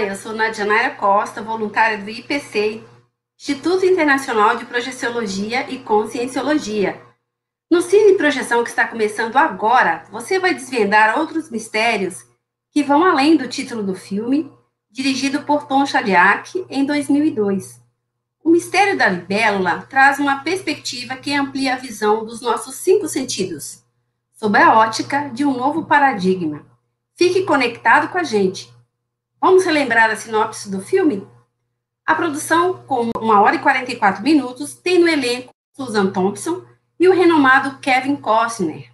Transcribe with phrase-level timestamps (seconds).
[0.00, 2.84] Eu sou Nadianaira Costa, voluntária do IPC,
[3.36, 7.02] Instituto Internacional de Projeciologia e Conscienciologia.
[7.68, 12.24] No Cine Projeção que está começando agora, você vai desvendar outros mistérios
[12.70, 14.52] que vão além do título do filme,
[14.88, 17.82] dirigido por Tom Chaliak em 2002.
[18.44, 23.82] O mistério da libélula traz uma perspectiva que amplia a visão dos nossos cinco sentidos,
[24.32, 26.64] sob a ótica de um novo paradigma.
[27.16, 28.77] Fique conectado com a gente.
[29.40, 31.26] Vamos relembrar a sinopse do filme?
[32.04, 36.64] A produção, com 1 hora e 44 minutos, tem no elenco Susan Thompson
[36.98, 38.90] e o renomado Kevin Costner.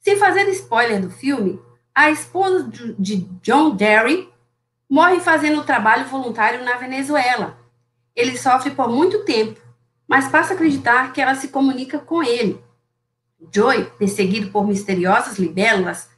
[0.00, 1.60] Sem fazer spoiler do filme,
[1.94, 4.30] a esposa de John Derry
[4.88, 7.58] morre fazendo trabalho voluntário na Venezuela.
[8.14, 9.60] Ele sofre por muito tempo,
[10.06, 12.62] mas passa a acreditar que ela se comunica com ele.
[13.50, 16.10] Joy, perseguido por misteriosas libélulas,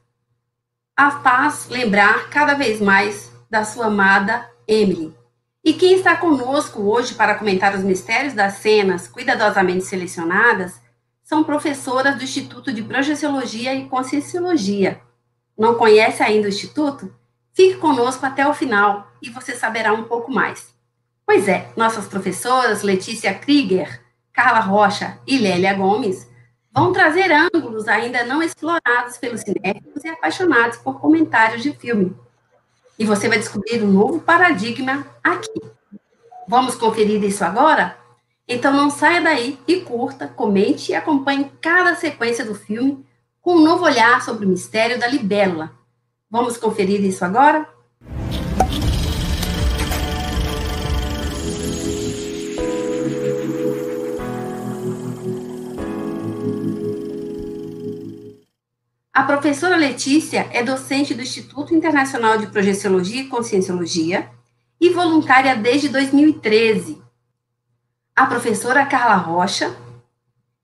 [0.97, 5.15] a faz lembrar cada vez mais da sua amada Emily.
[5.63, 10.81] E quem está conosco hoje para comentar os mistérios das cenas cuidadosamente selecionadas
[11.23, 15.03] são professoras do Instituto de Projeciologia e Conscienciologia.
[15.57, 17.15] Não conhece ainda o Instituto?
[17.53, 20.73] Fique conosco até o final e você saberá um pouco mais.
[21.27, 24.01] Pois é, nossas professoras Letícia Krieger,
[24.33, 26.27] Carla Rocha e Lélia Gomes
[26.73, 32.17] vão trazer ângulos ainda não explorados pelos cinéfilos e apaixonados por comentários de filme.
[32.99, 35.61] E você vai descobrir um novo paradigma aqui.
[36.47, 37.97] Vamos conferir isso agora?
[38.47, 43.05] Então não saia daí e curta, comente e acompanhe cada sequência do filme
[43.41, 45.73] com um novo olhar sobre o mistério da libélula.
[46.31, 47.69] Vamos conferir isso agora?
[59.15, 64.31] A professora Letícia é docente do Instituto Internacional de Projeciologia e Conscienciologia
[64.81, 66.97] e voluntária desde 2013.
[68.17, 69.77] A professora Carla Rocha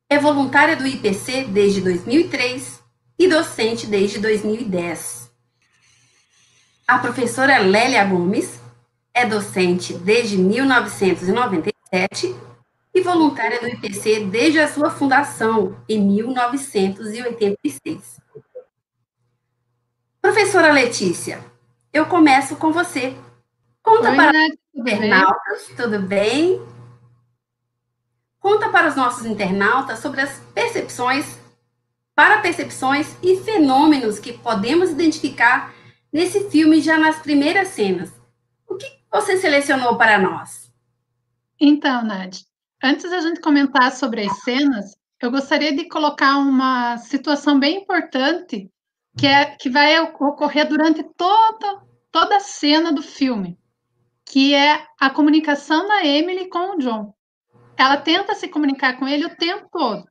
[0.08, 2.82] é voluntária do IPC desde 2003
[3.18, 5.30] e docente desde 2010.
[6.86, 8.58] A professora Lélia Gomes
[9.12, 12.34] é docente desde 1997
[12.94, 18.26] e voluntária do IPC desde a sua fundação, em 1986.
[20.28, 21.42] Professora Letícia,
[21.90, 23.16] eu começo com você.
[23.82, 26.60] Conta Oi, para os internautas, tudo bem?
[28.38, 31.38] Conta para os nossos internautas sobre as percepções,
[32.14, 35.74] para percepções e fenômenos que podemos identificar
[36.12, 38.12] nesse filme já nas primeiras cenas.
[38.68, 40.70] O que você selecionou para nós?
[41.58, 42.40] Então, Nath,
[42.84, 48.70] antes da gente comentar sobre as cenas, eu gostaria de colocar uma situação bem importante
[49.18, 53.58] que, é, que vai ocorrer durante toda, toda a cena do filme,
[54.24, 57.12] que é a comunicação da Emily com o John.
[57.76, 60.04] Ela tenta se comunicar com ele o tempo todo.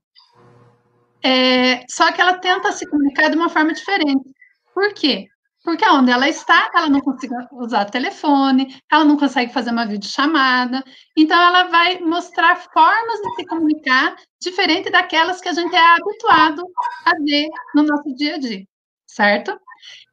[1.24, 4.30] É, só que ela tenta se comunicar de uma forma diferente.
[4.74, 5.28] Por quê?
[5.64, 10.84] Porque onde ela está, ela não consegue usar telefone, ela não consegue fazer uma videochamada.
[11.18, 16.64] Então, ela vai mostrar formas de se comunicar diferente daquelas que a gente é habituado
[17.06, 18.66] a ver no nosso dia a dia
[19.18, 19.60] certo?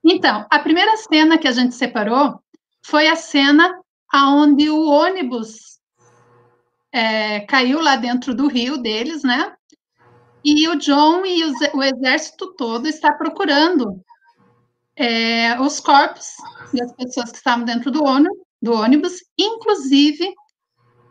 [0.03, 2.41] Então, a primeira cena que a gente separou
[2.83, 3.79] foi a cena
[4.11, 5.79] aonde o ônibus
[6.91, 9.55] é, caiu lá dentro do rio deles, né?
[10.43, 14.01] E o John e o, o exército todo está procurando
[14.97, 16.29] é, os corpos
[16.73, 20.33] das pessoas que estavam dentro do ônibus, do ônibus, inclusive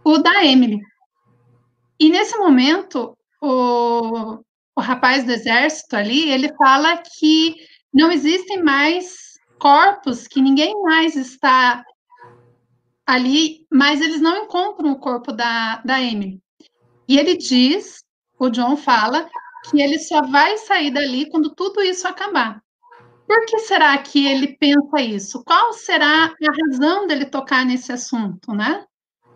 [0.04, 0.80] o da Emily.
[2.00, 4.40] E nesse momento, o,
[4.76, 7.56] o rapaz do exército ali, ele fala que
[7.94, 11.84] não existem mais corpos que ninguém mais está
[13.06, 16.42] ali, mas eles não encontram o corpo da, da Emily.
[17.08, 18.04] E ele diz,
[18.40, 19.30] o John fala,
[19.70, 22.62] que ele só vai sair dali quando tudo isso acabar.
[23.28, 25.44] Por que será que ele pensa isso?
[25.44, 28.86] Qual será a razão dele tocar nesse assunto, né?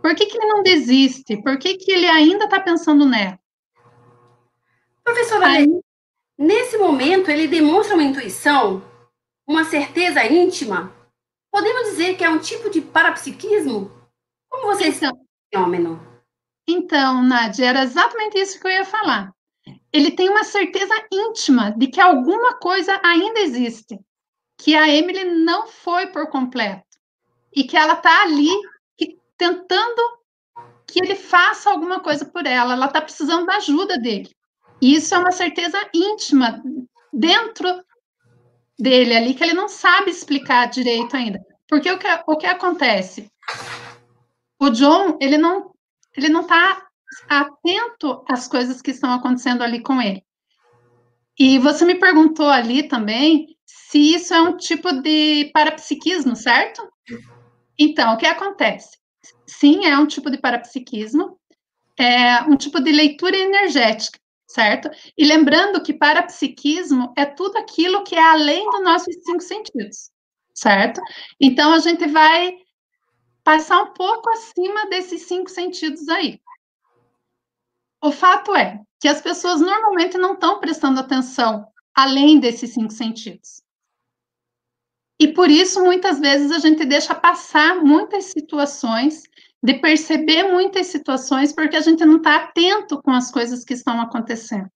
[0.02, 1.42] Por que, que ele não desiste?
[1.42, 3.40] Por que, que ele ainda está pensando nela?
[5.04, 5.68] Professora, Aí,
[6.38, 8.84] Nesse momento, ele demonstra uma intuição,
[9.48, 10.94] uma certeza íntima.
[11.52, 13.92] Podemos dizer que é um tipo de parapsiquismo?
[14.48, 15.20] Como você então,
[15.52, 16.00] fenômeno?
[16.68, 19.34] Então, Nádia, era exatamente isso que eu ia falar.
[19.92, 24.00] Ele tem uma certeza íntima de que alguma coisa ainda existe,
[24.58, 26.86] que a Emily não foi por completo
[27.56, 28.50] e que ela está ali
[28.96, 30.18] que, tentando
[30.86, 32.74] que ele faça alguma coisa por ela.
[32.74, 34.37] Ela está precisando da ajuda dele.
[34.82, 36.62] Isso é uma certeza íntima
[37.12, 37.84] dentro
[38.80, 41.44] dele ali que ele não sabe explicar direito ainda.
[41.68, 43.32] Porque o que, o que acontece?
[44.60, 45.72] O John, ele não
[46.16, 46.88] ele não está
[47.30, 50.24] atento às coisas que estão acontecendo ali com ele.
[51.38, 56.82] E você me perguntou ali também se isso é um tipo de parapsiquismo, certo?
[57.78, 58.98] Então, o que acontece?
[59.46, 61.40] Sim, é um tipo de parapsiquismo,
[61.98, 64.90] é um tipo de leitura energética, certo?
[65.18, 70.10] E lembrando que parapsiquismo é tudo aquilo que é além dos nossos cinco sentidos,
[70.54, 71.02] certo?
[71.40, 72.58] Então, a gente vai
[73.44, 76.40] passar um pouco acima desses cinco sentidos aí.
[78.02, 83.62] O fato é que as pessoas normalmente não estão prestando atenção além desses cinco sentidos.
[85.20, 89.24] E por isso, muitas vezes, a gente deixa passar muitas situações,
[89.64, 94.00] de perceber muitas situações, porque a gente não está atento com as coisas que estão
[94.00, 94.70] acontecendo.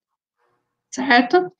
[0.89, 1.51] Certo?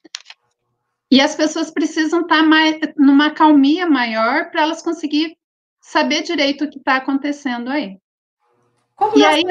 [1.10, 5.38] E as pessoas precisam estar tá mais, numa calmia maior para elas conseguir
[5.82, 7.98] saber direito o que está acontecendo aí.
[8.96, 9.44] Como e aí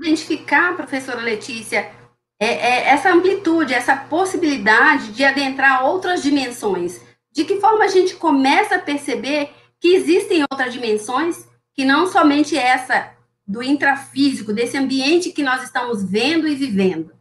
[0.00, 1.90] identificar, professora Letícia,
[2.38, 7.00] é, é, essa amplitude, essa possibilidade de adentrar outras dimensões?
[7.32, 12.56] De que forma a gente começa a perceber que existem outras dimensões, que não somente
[12.56, 13.17] essa
[13.48, 17.16] do intrafísico, desse ambiente que nós estamos vendo e vivendo?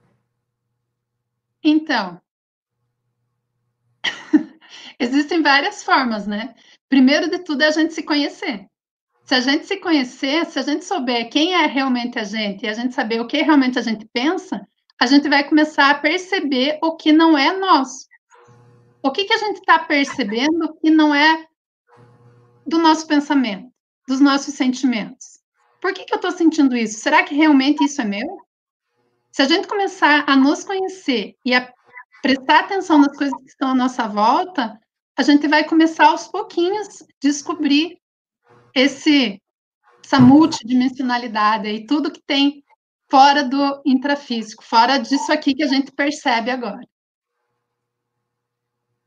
[1.63, 2.21] Então,
[4.99, 6.53] existem várias formas, né?
[6.89, 8.67] Primeiro de tudo é a gente se conhecer.
[9.23, 12.67] Se a gente se conhecer, se a gente souber quem é realmente a gente e
[12.67, 14.67] a gente saber o que realmente a gente pensa,
[14.99, 18.07] a gente vai começar a perceber o que não é nosso.
[19.01, 21.45] O que, que a gente está percebendo que não é
[22.65, 23.69] do nosso pensamento,
[24.07, 25.36] dos nossos sentimentos?
[25.81, 26.99] Por que, que eu estou sentindo isso?
[26.99, 28.37] Será que realmente isso é meu?
[29.31, 31.71] Se a gente começar a nos conhecer e a
[32.21, 34.79] prestar atenção nas coisas que estão à nossa volta,
[35.15, 37.99] a gente vai começar aos pouquinhos descobrir
[38.73, 39.41] esse
[40.03, 42.63] essa multidimensionalidade e tudo que tem
[43.09, 46.79] fora do intrafísico, fora disso aqui que a gente percebe agora.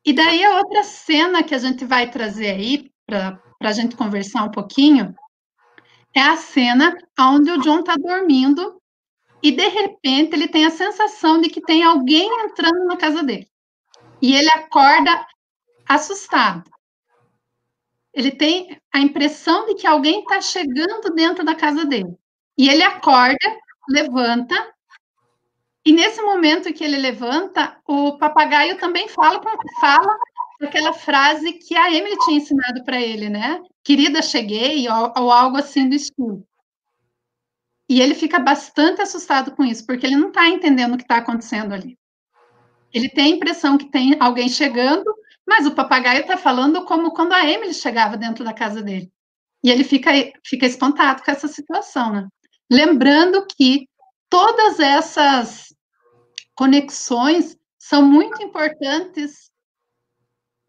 [0.04, 4.44] E daí a outra cena que a gente vai trazer aí para a gente conversar
[4.44, 5.14] um pouquinho
[6.14, 8.80] é a cena onde o John está dormindo
[9.42, 13.48] e de repente ele tem a sensação de que tem alguém entrando na casa dele.
[14.20, 15.26] E ele acorda
[15.88, 16.70] assustado
[18.12, 22.16] ele tem a impressão de que alguém está chegando dentro da casa dele.
[22.58, 23.38] E ele acorda,
[23.88, 24.54] levanta,
[25.84, 29.40] e nesse momento que ele levanta, o papagaio também fala,
[29.80, 30.18] fala
[30.66, 33.60] aquela frase que a Emily tinha ensinado para ele, né?
[33.82, 36.46] Querida, cheguei, ou, ou algo assim do estilo.
[37.88, 41.16] E ele fica bastante assustado com isso, porque ele não está entendendo o que está
[41.16, 41.98] acontecendo ali.
[42.92, 45.12] Ele tem a impressão que tem alguém chegando,
[45.46, 49.10] mas o papagaio está falando como quando a Emily chegava dentro da casa dele.
[49.62, 50.10] E ele fica,
[50.44, 52.28] fica espantado com essa situação, né?
[52.70, 53.88] Lembrando que
[54.28, 55.74] todas essas
[56.54, 59.49] conexões são muito importantes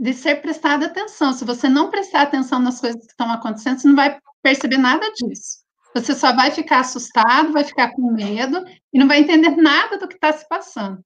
[0.01, 1.31] de ser prestada atenção.
[1.31, 5.05] Se você não prestar atenção nas coisas que estão acontecendo, você não vai perceber nada
[5.13, 5.59] disso.
[5.93, 10.07] Você só vai ficar assustado, vai ficar com medo e não vai entender nada do
[10.07, 10.99] que está se passando.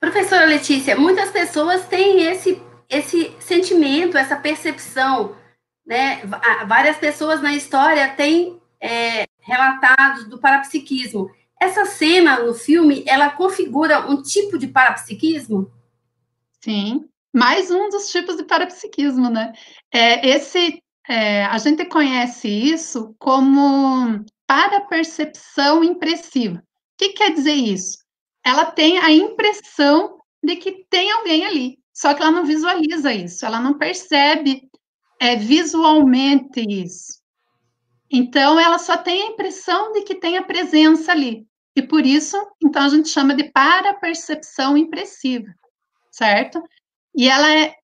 [0.00, 5.36] Professora Letícia, muitas pessoas têm esse, esse sentimento, essa percepção,
[5.84, 6.22] né?
[6.66, 11.30] Várias pessoas na história têm é, relatados do parapsiquismo.
[11.60, 15.70] Essa cena no filme, ela configura um tipo de parapsiquismo?
[16.58, 19.52] Sim, mais um dos tipos de parapsiquismo, né?
[19.92, 26.58] É, esse, é, a gente conhece isso como parapercepção impressiva.
[26.58, 26.62] O
[26.98, 28.02] que quer dizer isso?
[28.44, 33.46] ela tem a impressão de que tem alguém ali, só que ela não visualiza isso,
[33.46, 34.68] ela não percebe
[35.20, 37.22] é, visualmente isso.
[38.10, 41.46] Então, ela só tem a impressão de que tem a presença ali.
[41.74, 45.46] E por isso, então, a gente chama de parapercepção impressiva,
[46.10, 46.62] certo?
[47.14, 47.74] E ela é,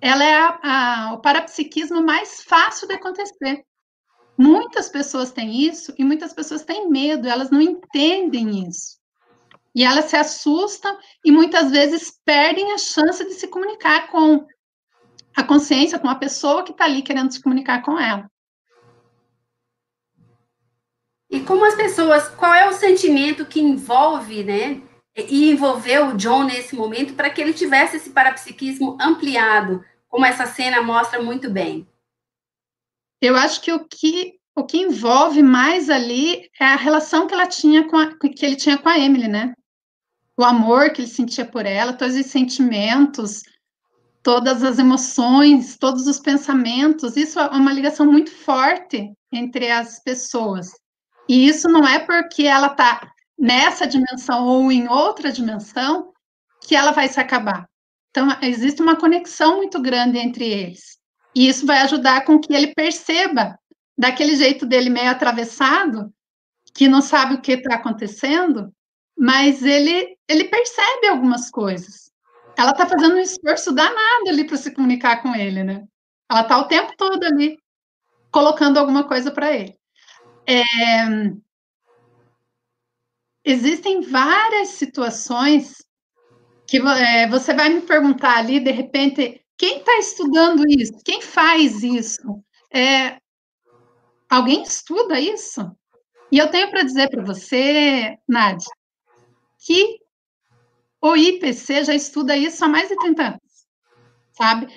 [0.00, 3.64] ela é a, a, o parapsiquismo mais fácil de acontecer.
[4.36, 8.98] Muitas pessoas têm isso e muitas pessoas têm medo, elas não entendem isso.
[9.74, 14.46] E elas se assustam e muitas vezes perdem a chance de se comunicar com
[15.36, 18.28] a consciência, com a pessoa que está ali querendo se comunicar com ela.
[21.30, 24.82] E como as pessoas, qual é o sentimento que envolve, né?
[25.28, 30.46] E envolveu o John nesse momento para que ele tivesse esse parapsiquismo ampliado, como essa
[30.46, 31.86] cena mostra muito bem?
[33.20, 37.46] Eu acho que o que o que envolve mais ali é a relação que ela
[37.46, 39.54] tinha com a, que ele tinha com a Emily, né?
[40.38, 43.42] o amor que ele sentia por ela, todos os sentimentos,
[44.22, 47.16] todas as emoções, todos os pensamentos.
[47.16, 50.70] Isso é uma ligação muito forte entre as pessoas.
[51.28, 56.12] E isso não é porque ela está nessa dimensão ou em outra dimensão
[56.60, 57.68] que ela vai se acabar.
[58.10, 60.98] Então, existe uma conexão muito grande entre eles.
[61.34, 63.58] E isso vai ajudar com que ele perceba,
[63.96, 66.12] daquele jeito dele meio atravessado,
[66.74, 68.72] que não sabe o que está acontecendo,
[69.16, 72.10] mas ele, ele percebe algumas coisas.
[72.56, 75.84] Ela está fazendo um esforço danado ali para se comunicar com ele, né?
[76.30, 77.56] Ela está o tempo todo ali
[78.30, 79.76] colocando alguma coisa para ele.
[80.46, 81.04] É,
[83.50, 85.74] existem várias situações
[86.66, 90.92] que é, você vai me perguntar ali, de repente, quem está estudando isso?
[91.02, 92.44] Quem faz isso?
[92.70, 93.18] É,
[94.28, 95.62] alguém estuda isso?
[96.30, 98.68] E eu tenho para dizer para você, Nádia,
[99.64, 99.98] que
[101.00, 103.66] o IPC já estuda isso há mais de 30 anos,
[104.32, 104.68] sabe?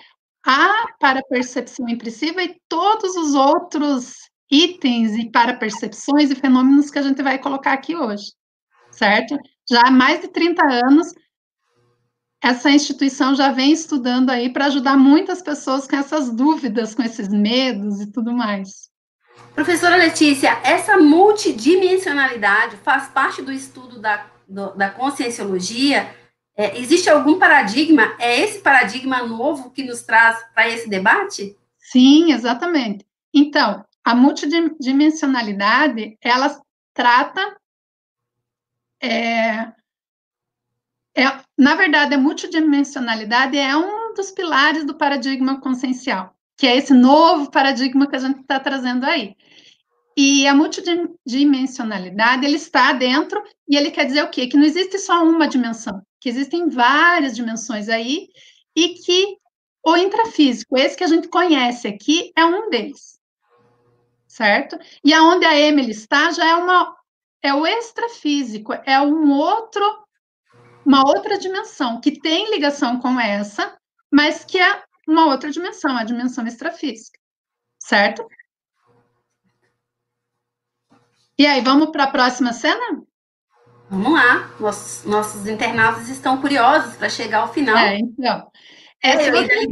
[0.46, 4.14] A para-percepção impressiva e todos os outros
[4.50, 8.32] itens e para-percepções e fenômenos que a gente vai colocar aqui hoje,
[8.92, 9.38] certo?
[9.70, 11.14] Já há mais de 30 anos,
[12.44, 17.30] essa instituição já vem estudando aí para ajudar muitas pessoas com essas dúvidas, com esses
[17.30, 18.90] medos e tudo mais.
[19.54, 26.16] Professora Letícia, essa multidimensionalidade faz parte do estudo da, do, da conscienciologia?
[26.56, 28.16] É, existe algum paradigma?
[28.18, 31.56] É esse paradigma novo que nos traz para esse debate?
[31.78, 33.06] Sim, exatamente.
[33.34, 36.60] Então, a multidimensionalidade, ela
[36.94, 37.56] trata
[39.02, 39.72] é,
[41.16, 41.24] é,
[41.58, 47.50] na verdade, a multidimensionalidade é um dos pilares do paradigma consciencial, que é esse novo
[47.52, 49.36] paradigma que a gente está trazendo aí.
[50.18, 54.48] E a multidimensionalidade, ele está dentro, e ele quer dizer o quê?
[54.48, 58.28] Que não existe só uma dimensão, que existem várias dimensões aí,
[58.76, 59.38] e que
[59.84, 63.20] o intrafísico, esse que a gente conhece aqui, é um deles.
[64.28, 64.78] Certo?
[65.04, 66.96] E aonde a Emily está já é uma
[67.44, 70.02] é o extrafísico, é um outro
[70.86, 73.78] uma outra dimensão que tem ligação com essa,
[74.12, 77.20] mas que é uma outra dimensão, a dimensão extrafísica,
[77.80, 78.28] certo?
[81.38, 83.02] E aí, vamos para a próxima cena?
[83.90, 87.78] Vamos lá, nossos, nossos internautas estão curiosos para chegar ao final.
[87.78, 88.52] É, então.
[89.04, 89.68] É, se, vocês,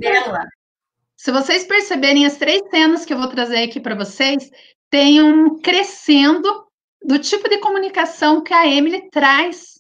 [1.15, 4.49] se vocês perceberem as três cenas que eu vou trazer aqui para vocês,
[4.89, 6.68] tem um crescendo
[7.03, 9.79] do tipo de comunicação que a Emily traz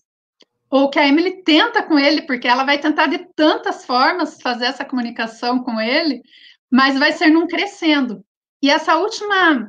[0.69, 4.65] ou que a Emily tenta com ele, porque ela vai tentar de tantas formas fazer
[4.65, 6.21] essa comunicação com ele,
[6.71, 8.23] mas vai ser num crescendo.
[8.61, 9.67] E essa última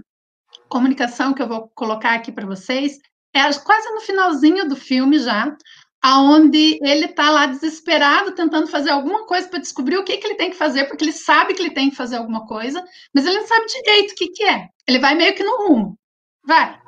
[0.69, 2.99] comunicação que eu vou colocar aqui para vocês
[3.33, 5.57] é quase no finalzinho do filme já,
[6.03, 10.37] aonde ele está lá desesperado tentando fazer alguma coisa para descobrir o que, que ele
[10.37, 12.83] tem que fazer, porque ele sabe que ele tem que fazer alguma coisa,
[13.15, 14.69] mas ele não sabe direito o que, que é.
[14.87, 15.99] Ele vai meio que no rumo.
[16.45, 16.79] Vai.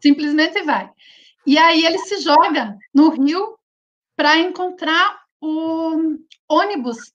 [0.00, 0.90] Simplesmente vai.
[1.46, 3.58] E aí ele se joga no rio
[4.16, 6.16] para encontrar o
[6.48, 7.12] ônibus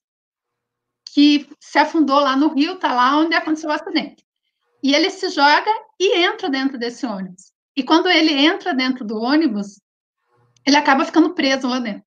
[1.13, 4.25] que se afundou lá no rio, tá lá onde aconteceu o acidente.
[4.81, 5.69] E ele se joga
[5.99, 7.51] e entra dentro desse ônibus.
[7.75, 9.79] E quando ele entra dentro do ônibus,
[10.65, 12.05] ele acaba ficando preso lá dentro.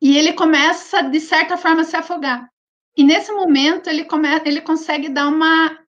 [0.00, 2.48] E ele começa, de certa forma, a se afogar.
[2.96, 5.78] E nesse momento ele, come, ele consegue dar uma.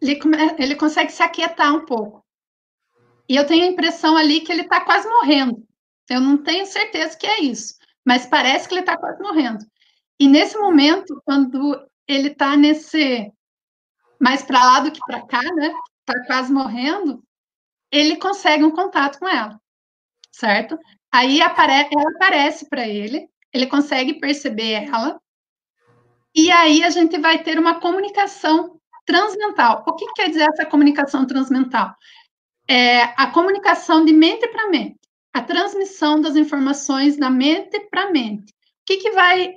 [0.00, 0.18] Ele,
[0.58, 2.24] ele consegue se aquietar um pouco.
[3.28, 5.66] E eu tenho a impressão ali que ele está quase morrendo.
[6.08, 7.74] Eu não tenho certeza que é isso,
[8.04, 9.64] mas parece que ele está quase morrendo.
[10.18, 13.32] E nesse momento, quando ele está nesse
[14.20, 15.74] mais para lá do que para cá, né?
[16.00, 17.22] Está quase morrendo,
[17.90, 19.60] ele consegue um contato com ela,
[20.30, 20.78] certo?
[21.12, 25.20] Aí apare ela aparece para ele, ele consegue perceber ela,
[26.34, 28.75] e aí a gente vai ter uma comunicação
[29.06, 29.84] transmental.
[29.86, 31.94] O que quer dizer essa comunicação transmental?
[32.68, 34.98] é a comunicação de mente para mente,
[35.32, 38.50] a transmissão das informações da mente para mente.
[38.50, 39.54] O que, que vai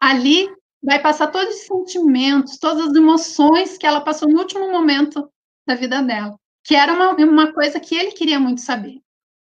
[0.00, 0.48] ali?
[0.82, 5.28] Vai passar todos os sentimentos, todas as emoções que ela passou no último momento
[5.66, 9.00] da vida dela, que era uma, uma coisa que ele queria muito saber.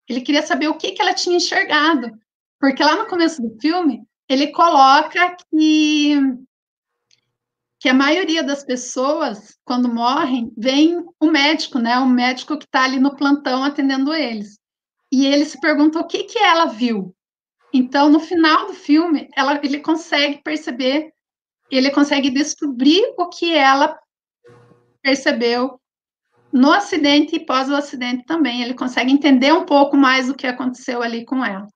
[0.09, 2.11] Ele queria saber o que, que ela tinha enxergado,
[2.59, 6.15] porque lá no começo do filme ele coloca que
[7.87, 11.97] que a maioria das pessoas, quando morrem, vem o médico, né?
[12.01, 14.59] O médico que está ali no plantão atendendo eles.
[15.13, 17.15] E ele se pergunta o que, que ela viu.
[17.73, 21.13] Então, no final do filme, ela, ele consegue perceber,
[21.71, 23.97] ele consegue descobrir o que ela
[25.01, 25.81] percebeu
[26.53, 28.65] no acidente e pós o acidente também.
[28.65, 31.69] Ele consegue entender um pouco mais o que aconteceu ali com ela.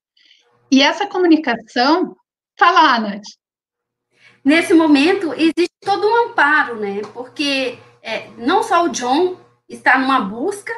[0.73, 2.17] E essa comunicação,
[2.59, 3.40] fala, Nath.
[4.45, 7.03] Nesse momento existe todo um amparo, né?
[7.13, 9.37] Porque é, não só o John
[9.69, 10.73] está numa busca,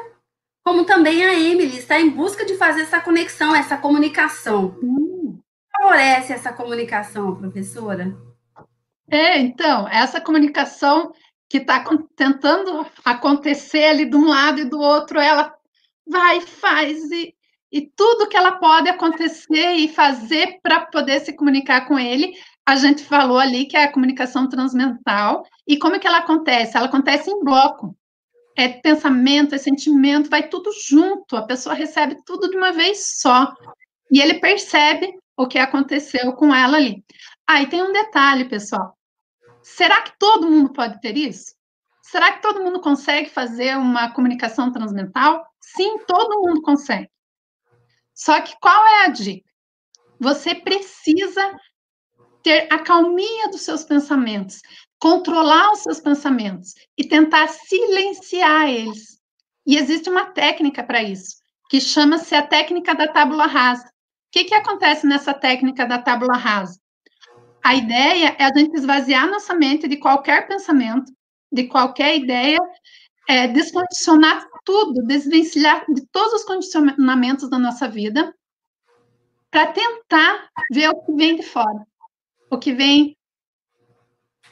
[0.64, 4.78] como também a Emily está em busca de fazer essa conexão, essa comunicação.
[4.82, 5.38] Hum.
[5.76, 8.14] Favorece essa comunicação, professora?
[9.10, 11.12] É, então, essa comunicação
[11.48, 11.84] que está
[12.16, 15.54] tentando acontecer ali de um lado e do outro, ela
[16.06, 17.34] vai, faz, e,
[17.70, 22.32] e tudo que ela pode acontecer e fazer para poder se comunicar com ele,
[22.64, 25.44] a gente falou ali que é a comunicação transmental.
[25.66, 26.76] E como é que ela acontece?
[26.76, 27.96] Ela acontece em bloco.
[28.56, 31.36] É pensamento, é sentimento, vai tudo junto.
[31.36, 33.52] A pessoa recebe tudo de uma vez só.
[34.10, 37.04] E ele percebe o que aconteceu com ela ali.
[37.46, 38.96] Aí ah, tem um detalhe, pessoal.
[39.62, 41.54] Será que todo mundo pode ter isso?
[42.02, 45.44] Será que todo mundo consegue fazer uma comunicação transmental?
[45.60, 47.08] Sim, todo mundo consegue.
[48.14, 49.48] Só que qual é a dica?
[50.20, 51.58] Você precisa
[52.42, 54.60] ter a calminha dos seus pensamentos,
[54.98, 59.20] controlar os seus pensamentos e tentar silenciar eles.
[59.66, 61.36] E existe uma técnica para isso,
[61.70, 63.86] que chama-se a técnica da tábula rasa.
[63.86, 63.90] O
[64.32, 66.80] que, que acontece nessa técnica da tábula rasa?
[67.62, 71.12] A ideia é a gente esvaziar nossa mente de qualquer pensamento,
[71.50, 72.58] de qualquer ideia,
[73.28, 78.34] é, descondicionar tudo, desvencilhar de todos os condicionamentos da nossa vida,
[79.50, 81.86] para tentar ver o que vem de fora
[82.52, 83.16] o que vem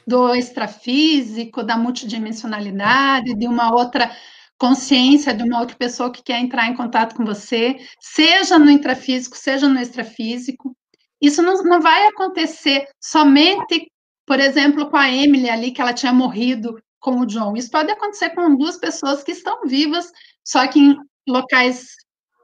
[0.07, 4.11] do extrafísico, da multidimensionalidade, de uma outra
[4.57, 9.37] consciência, de uma outra pessoa que quer entrar em contato com você, seja no intrafísico,
[9.37, 10.75] seja no extrafísico.
[11.21, 13.91] Isso não, não vai acontecer somente,
[14.25, 17.55] por exemplo, com a Emily ali, que ela tinha morrido com o John.
[17.55, 20.11] Isso pode acontecer com duas pessoas que estão vivas,
[20.43, 21.95] só que em locais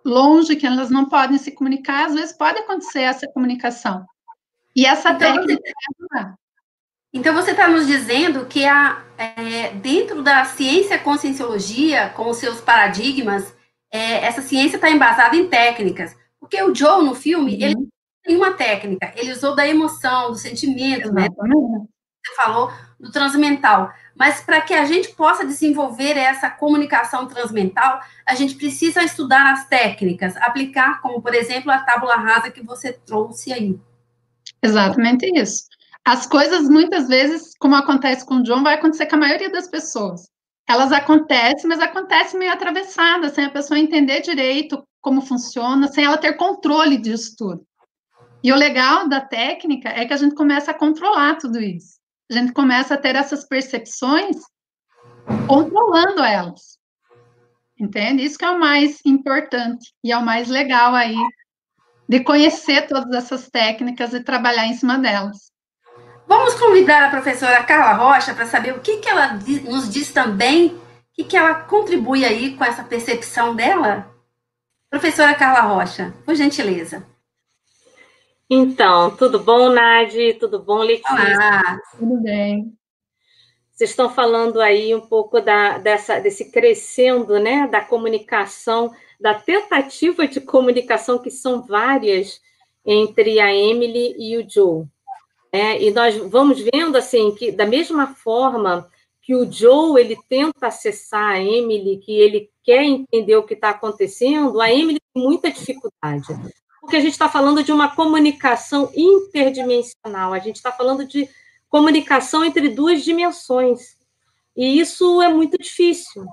[0.05, 4.05] longe, que elas não podem se comunicar, às vezes pode acontecer essa comunicação.
[4.77, 5.73] E essa então, técnica.
[5.99, 6.33] Você,
[7.11, 12.61] então, você está nos dizendo que a, é, dentro da ciência conscienciologia, com os seus
[12.61, 13.55] paradigmas,
[13.91, 16.15] é, essa ciência está embasada em técnicas.
[16.39, 17.61] Porque o Joe, no filme, uhum.
[17.61, 17.87] ele
[18.23, 21.27] tem uma técnica, ele usou da emoção, do sentimento, né?
[21.27, 23.91] Você falou do transmental.
[24.15, 29.65] Mas para que a gente possa desenvolver essa comunicação transmental, a gente precisa estudar as
[29.65, 33.79] técnicas, aplicar, como por exemplo a tábula rasa que você trouxe aí.
[34.61, 35.65] Exatamente isso.
[36.05, 39.67] As coisas, muitas vezes, como acontece com o John, vai acontecer com a maioria das
[39.67, 40.29] pessoas.
[40.67, 46.17] Elas acontecem, mas acontecem meio atravessadas, sem a pessoa entender direito como funciona, sem ela
[46.17, 47.65] ter controle disso tudo.
[48.43, 51.97] E o legal da técnica é que a gente começa a controlar tudo isso.
[52.29, 54.37] A gente começa a ter essas percepções
[55.47, 56.77] controlando elas.
[57.79, 58.23] Entende?
[58.23, 61.15] Isso que é o mais importante e é o mais legal aí
[62.07, 65.51] de conhecer todas essas técnicas e trabalhar em cima delas.
[66.27, 70.67] Vamos convidar a professora Carla Rocha para saber o que, que ela nos diz também,
[70.67, 70.81] o
[71.13, 74.09] que, que ela contribui aí com essa percepção dela?
[74.89, 77.05] Professora Carla Rocha, por gentileza.
[78.49, 80.33] Então, tudo bom, Nadi?
[80.33, 81.13] Tudo bom, Letícia?
[81.13, 82.73] Olá, tudo bem.
[83.73, 90.27] Vocês estão falando aí um pouco da, dessa, desse crescendo, né, da comunicação da tentativa
[90.27, 92.39] de comunicação, que são várias,
[92.85, 94.85] entre a Emily e o Joe.
[95.51, 98.89] É, e nós vamos vendo assim que, da mesma forma
[99.21, 103.71] que o Joe ele tenta acessar a Emily, que ele quer entender o que está
[103.71, 106.27] acontecendo, a Emily tem muita dificuldade.
[106.79, 111.29] Porque a gente está falando de uma comunicação interdimensional, a gente está falando de
[111.67, 113.97] comunicação entre duas dimensões.
[114.55, 116.25] E isso é muito difícil.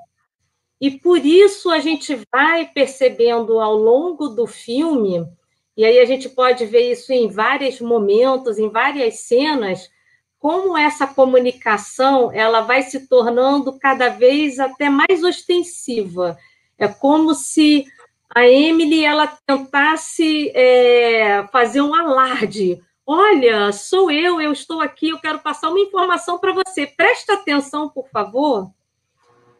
[0.81, 5.27] E por isso a gente vai percebendo ao longo do filme,
[5.77, 9.91] e aí a gente pode ver isso em vários momentos, em várias cenas,
[10.39, 16.37] como essa comunicação ela vai se tornando cada vez até mais ostensiva.
[16.79, 17.87] É como se
[18.35, 22.81] a Emily ela tentasse é, fazer um alarde.
[23.07, 26.87] Olha, sou eu, eu estou aqui, eu quero passar uma informação para você.
[26.87, 28.71] Presta atenção, por favor.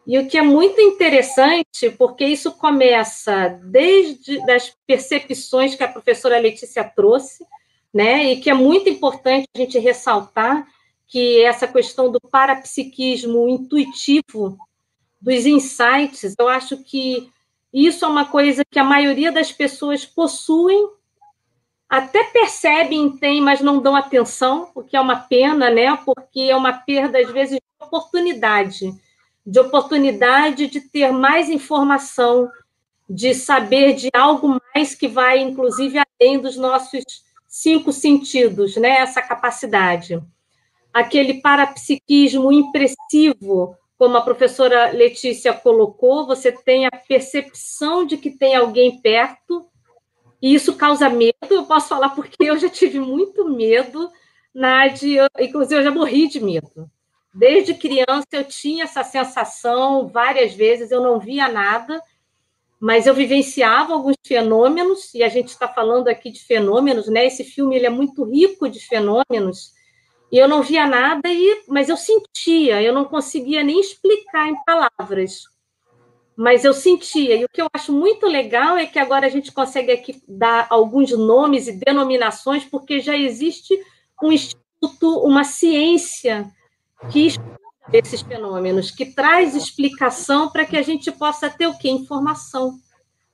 [0.07, 6.37] E o que é muito interessante, porque isso começa desde as percepções que a professora
[6.37, 7.43] Letícia trouxe,
[7.91, 8.25] né?
[8.25, 10.67] E que é muito importante a gente ressaltar
[11.07, 14.57] que essa questão do parapsiquismo intuitivo,
[15.19, 17.31] dos insights, eu acho que
[17.73, 20.87] isso é uma coisa que a maioria das pessoas possuem,
[21.89, 25.97] até percebem, tem, mas não dão atenção, o que é uma pena, né?
[26.05, 28.93] Porque é uma perda, às vezes, de oportunidade
[29.45, 32.49] de oportunidade de ter mais informação,
[33.09, 37.03] de saber de algo mais que vai, inclusive, além dos nossos
[37.47, 38.97] cinco sentidos, né?
[38.97, 40.19] Essa capacidade.
[40.95, 48.55] aquele parapsiquismo impressivo, como a professora Letícia colocou, você tem a percepção de que tem
[48.55, 49.67] alguém perto,
[50.41, 51.35] e isso causa medo.
[51.51, 54.09] Eu posso falar porque eu já tive muito medo,
[54.53, 56.89] Nádia, inclusive eu já morri de medo.
[57.35, 62.01] Desde criança eu tinha essa sensação, várias vezes eu não via nada,
[62.79, 67.25] mas eu vivenciava alguns fenômenos, e a gente está falando aqui de fenômenos, né?
[67.25, 69.73] Esse filme ele é muito rico de fenômenos,
[70.31, 74.55] e eu não via nada, e, mas eu sentia, eu não conseguia nem explicar em
[74.63, 75.43] palavras,
[76.37, 77.35] mas eu sentia.
[77.35, 80.67] E o que eu acho muito legal é que agora a gente consegue aqui dar
[80.69, 83.77] alguns nomes e denominações, porque já existe
[84.23, 86.49] um instituto, uma ciência
[87.09, 87.59] que estuda
[87.93, 91.89] esses fenômenos, que traz explicação para que a gente possa ter o quê?
[91.89, 92.79] Informação,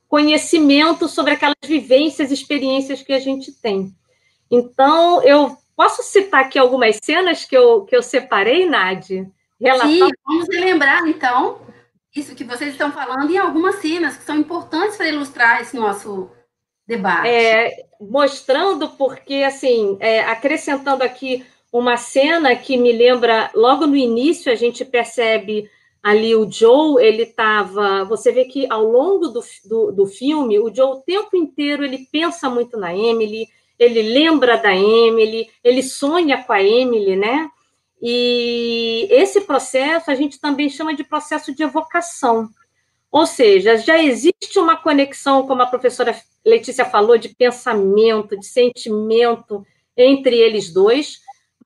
[0.07, 3.95] conhecimento sobre aquelas vivências, experiências que a gente tem.
[4.49, 9.27] Então, eu posso citar aqui algumas cenas que eu, que eu separei, Nadi?
[9.81, 11.61] Sim, vamos relembrar, então,
[12.13, 16.29] isso que vocês estão falando e algumas cenas que são importantes para ilustrar esse nosso
[16.85, 17.29] debate.
[17.29, 24.51] É, mostrando porque, assim, é, acrescentando aqui uma cena que me lembra, logo no início,
[24.51, 25.69] a gente percebe
[26.03, 28.03] ali o Joe, ele estava.
[28.05, 32.07] Você vê que ao longo do, do, do, filme, o Joe o tempo inteiro ele
[32.11, 33.47] pensa muito na Emily,
[33.79, 37.49] ele lembra da Emily, ele sonha com a Emily, né?
[38.01, 42.49] E esse processo a gente também chama de processo de evocação.
[43.11, 49.65] Ou seja, já existe uma conexão, como a professora Letícia falou, de pensamento, de sentimento
[49.95, 51.19] entre eles dois,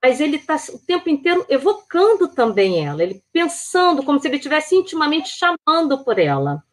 [0.06, 4.76] mas ele está o tempo inteiro evocando também ela, ele pensando como se ele estivesse
[4.76, 6.64] intimamente chamando por ela.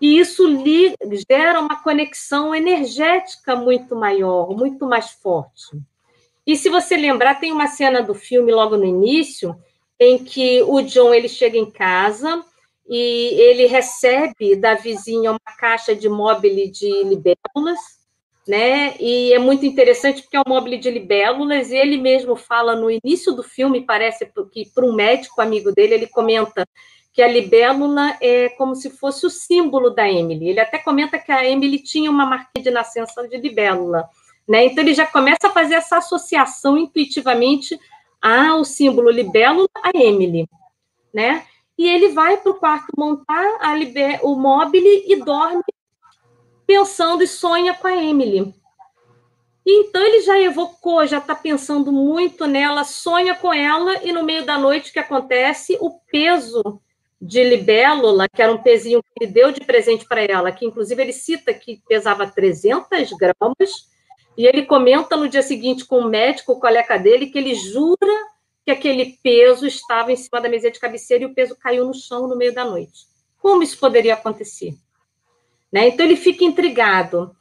[0.00, 0.94] E isso lhe
[1.30, 5.78] gera uma conexão energética muito maior, muito mais forte.
[6.46, 9.54] E se você lembrar, tem uma cena do filme logo no início
[9.98, 12.42] em que o John ele chega em casa
[12.88, 17.99] e ele recebe da vizinha uma caixa de mobile de libélulas
[18.50, 18.96] né?
[18.98, 22.90] E é muito interessante porque é um mobile de libélulas, e ele mesmo fala no
[22.90, 26.66] início do filme, parece que para um médico amigo dele, ele comenta
[27.12, 30.48] que a libélula é como se fosse o símbolo da Emily.
[30.48, 34.08] Ele até comenta que a Emily tinha uma marquinha de nascença de libélula,
[34.48, 34.64] né?
[34.64, 37.78] Então ele já começa a fazer essa associação intuitivamente
[38.20, 40.48] ao símbolo libélula a Emily,
[41.14, 41.44] né?
[41.78, 43.74] E ele vai para o quarto montar a
[44.22, 45.62] o mobile e dorme
[46.70, 48.54] pensando e sonha com a Emily.
[49.66, 54.46] Então ele já evocou, já está pensando muito nela, sonha com ela, e no meio
[54.46, 55.76] da noite o que acontece?
[55.80, 56.80] O peso
[57.20, 61.02] de libélula, que era um pezinho que ele deu de presente para ela, que inclusive
[61.02, 63.88] ele cita que pesava 300 gramas,
[64.38, 68.14] e ele comenta no dia seguinte com o médico, o colega dele, que ele jura
[68.64, 71.92] que aquele peso estava em cima da mesa de cabeceira e o peso caiu no
[71.92, 73.06] chão no meio da noite.
[73.38, 74.78] Como isso poderia acontecer?
[75.72, 75.88] Né?
[75.88, 77.34] Então, ele fica intrigado.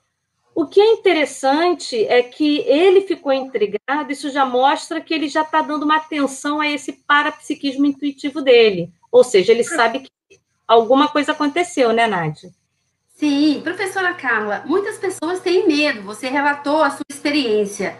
[0.54, 5.42] O que é interessante é que ele ficou intrigado, isso já mostra que ele já
[5.42, 8.92] está dando uma atenção a esse parapsiquismo intuitivo dele.
[9.12, 12.52] Ou seja, ele sabe que alguma coisa aconteceu, né, Nádia?
[13.15, 17.98] Sim, professora Carla, muitas pessoas têm medo, você relatou a sua experiência.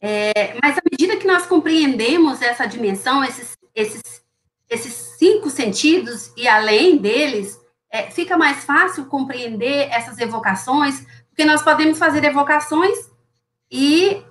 [0.00, 4.02] É, mas à medida que nós compreendemos essa dimensão, esses, esses,
[4.68, 7.58] esses cinco sentidos e além deles,
[7.92, 12.98] é, fica mais fácil compreender essas evocações, porque nós podemos fazer evocações
[13.70, 14.22] e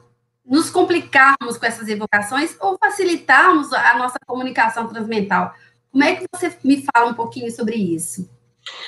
[0.43, 5.54] nos complicarmos com essas evocações ou facilitarmos a nossa comunicação transmental.
[5.91, 8.28] Como é que você me fala um pouquinho sobre isso?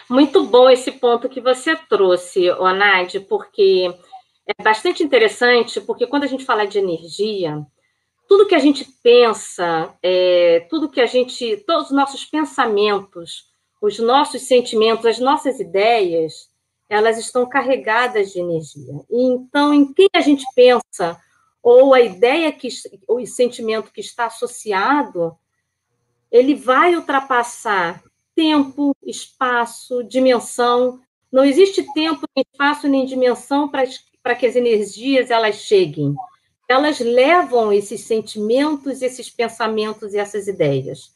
[0.10, 3.94] Muito bom esse ponto que você trouxe, Onade, porque
[4.48, 7.66] é bastante interessante, porque quando a gente fala de energia,
[8.28, 13.53] tudo que a gente pensa, é, tudo que a gente, todos os nossos pensamentos,
[13.84, 16.50] os nossos sentimentos, as nossas ideias,
[16.88, 18.94] elas estão carregadas de energia.
[19.12, 21.20] E então, em quem a gente pensa,
[21.62, 22.70] ou a ideia que,
[23.06, 25.38] o sentimento que está associado,
[26.32, 28.02] ele vai ultrapassar
[28.34, 31.02] tempo, espaço, dimensão.
[31.30, 36.16] Não existe tempo, nem espaço, nem dimensão para que as energias elas cheguem.
[36.70, 41.13] Elas levam esses sentimentos, esses pensamentos e essas ideias.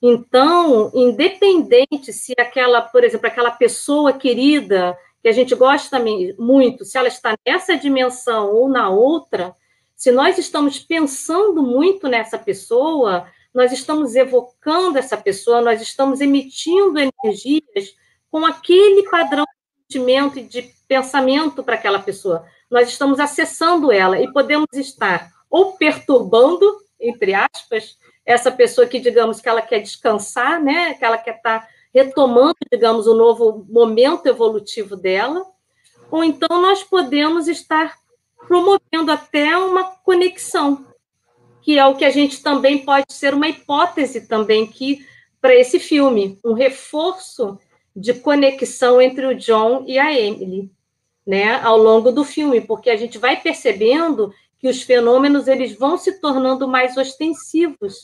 [0.00, 5.98] Então, independente se aquela, por exemplo, aquela pessoa querida, que a gente gosta
[6.38, 9.54] muito, se ela está nessa dimensão ou na outra,
[9.96, 16.98] se nós estamos pensando muito nessa pessoa, nós estamos evocando essa pessoa, nós estamos emitindo
[16.98, 17.96] energias
[18.30, 22.44] com aquele padrão de sentimento e de pensamento para aquela pessoa.
[22.70, 27.96] Nós estamos acessando ela e podemos estar ou perturbando entre aspas,
[28.28, 30.92] essa pessoa que, digamos, que ela quer descansar, né?
[30.92, 35.46] Que ela quer estar tá retomando, digamos, o novo momento evolutivo dela,
[36.10, 37.96] ou então nós podemos estar
[38.46, 40.84] promovendo até uma conexão,
[41.62, 45.06] que é o que a gente também pode ser uma hipótese também que
[45.40, 47.58] para esse filme, um reforço
[47.96, 50.70] de conexão entre o John e a Emily,
[51.26, 55.96] né, ao longo do filme, porque a gente vai percebendo que os fenômenos eles vão
[55.96, 58.02] se tornando mais ostensivos,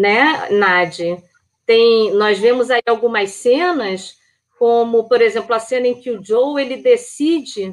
[0.00, 1.22] né, Nadi?
[1.66, 4.16] Tem, nós vemos aí algumas cenas,
[4.58, 7.72] como, por exemplo, a cena em que o Joe ele decide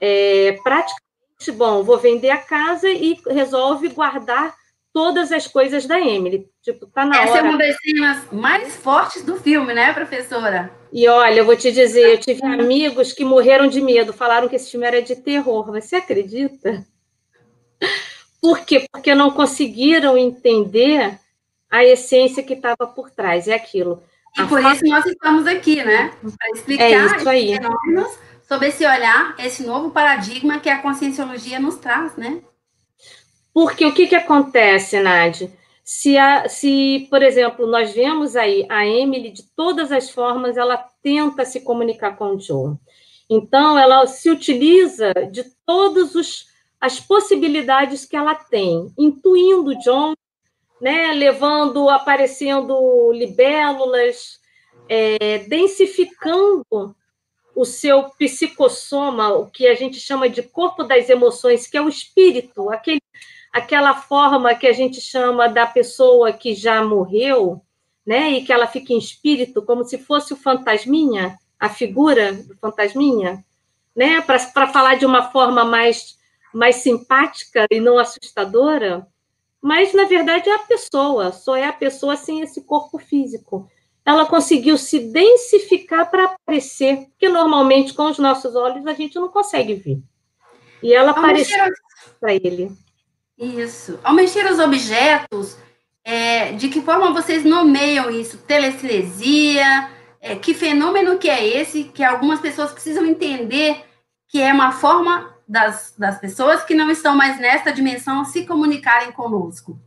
[0.00, 4.54] é, praticamente, bom, vou vender a casa e resolve guardar
[4.92, 6.46] todas as coisas da Emily.
[6.62, 7.46] Tipo, tá na Essa hora.
[7.46, 10.70] é uma das cenas mais fortes do filme, né, professora?
[10.92, 14.54] E olha, eu vou te dizer, eu tive amigos que morreram de medo, falaram que
[14.54, 15.66] esse filme era de terror.
[15.72, 16.86] Você acredita?
[18.40, 18.86] Por quê?
[18.92, 21.18] Porque não conseguiram entender
[21.74, 24.00] a essência que estava por trás, é aquilo.
[24.38, 26.12] E a por isso nós estamos aqui, né?
[26.20, 27.56] Para explicar é isso aí.
[27.56, 28.16] fenômenos
[28.48, 32.42] sobre esse olhar, esse novo paradigma que a conscienciologia nos traz, né?
[33.52, 35.50] Porque o que, que acontece, Nádia?
[35.82, 40.76] Se, a, se, por exemplo, nós vemos aí a Emily, de todas as formas, ela
[41.02, 42.76] tenta se comunicar com o Joe.
[43.28, 46.46] Então, ela se utiliza de todas
[46.80, 50.14] as possibilidades que ela tem, intuindo John,
[50.84, 54.38] né, levando, aparecendo libélulas,
[54.86, 56.94] é, densificando
[57.56, 61.88] o seu psicossoma, o que a gente chama de corpo das emoções, que é o
[61.88, 63.00] espírito, aquele
[63.50, 67.62] aquela forma que a gente chama da pessoa que já morreu,
[68.04, 72.54] né, e que ela fica em espírito, como se fosse o fantasminha, a figura do
[72.58, 73.42] fantasminha,
[73.96, 76.18] né, para falar de uma forma mais,
[76.52, 79.08] mais simpática e não assustadora,
[79.64, 83.66] mas na verdade é a pessoa, só é a pessoa sem esse corpo físico.
[84.04, 89.28] Ela conseguiu se densificar para aparecer, que normalmente com os nossos olhos a gente não
[89.28, 90.02] consegue ver.
[90.82, 91.64] E ela apareceu
[92.20, 92.70] para ele.
[93.38, 93.98] Isso.
[94.04, 95.56] Ao mexer os objetos,
[96.04, 98.36] é, de que forma vocês nomeiam isso?
[98.36, 99.90] Telecinesia?
[100.20, 103.82] É, que fenômeno que é esse que algumas pessoas precisam entender
[104.28, 109.12] que é uma forma das, das pessoas que não estão mais nesta dimensão se comunicarem
[109.12, 109.78] conosco?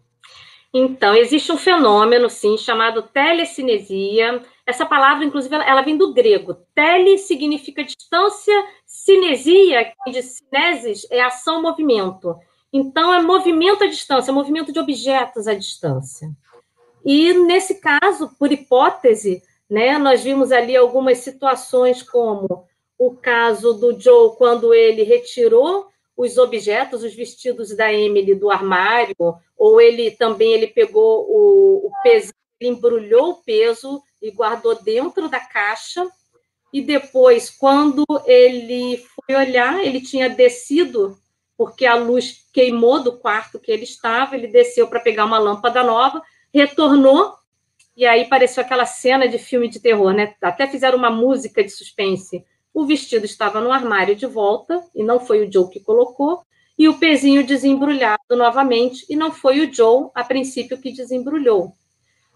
[0.73, 4.43] Então, existe um fenômeno, sim, chamado telecinesia.
[4.65, 6.55] Essa palavra, inclusive, ela vem do grego.
[6.75, 8.53] Tele significa distância,
[8.85, 12.35] cinesia, de cinesis é ação-movimento.
[12.71, 16.29] Então, é movimento à distância, é movimento de objetos à distância.
[17.03, 22.67] E, nesse caso, por hipótese, né, nós vimos ali algumas situações, como
[22.97, 29.15] o caso do Joe, quando ele retirou os objetos, os vestidos da Emily do armário,
[29.55, 35.39] ou ele também ele pegou o, o peso, embrulhou o peso e guardou dentro da
[35.39, 36.09] caixa.
[36.73, 41.17] E depois, quando ele foi olhar, ele tinha descido
[41.57, 45.83] porque a luz queimou do quarto que ele estava, ele desceu para pegar uma lâmpada
[45.83, 46.21] nova,
[46.53, 47.33] retornou,
[47.95, 50.35] e aí pareceu aquela cena de filme de terror, né?
[50.39, 52.45] Até fizeram uma música de suspense.
[52.77, 56.43] O vestido estava no armário de volta, e não foi o Joe que colocou,
[56.77, 61.71] e o pezinho desembrulhado novamente, e não foi o Joe, a princípio, que desembrulhou.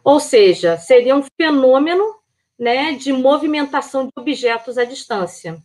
[0.03, 2.15] Ou seja, seria um fenômeno
[2.57, 5.61] né, de movimentação de objetos à distância.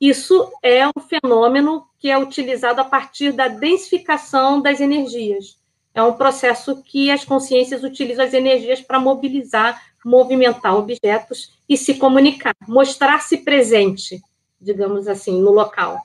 [0.00, 5.58] Isso é um fenômeno que é utilizado a partir da densificação das energias.
[5.92, 11.94] É um processo que as consciências utilizam as energias para mobilizar, movimentar objetos e se
[11.94, 14.20] comunicar, mostrar-se presente,
[14.60, 16.00] digamos assim, no local.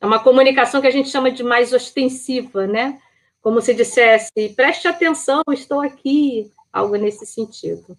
[0.00, 2.98] É uma comunicação que a gente chama de mais ostensiva, né?
[3.40, 7.96] Como se dissesse, preste atenção, estou aqui, algo nesse sentido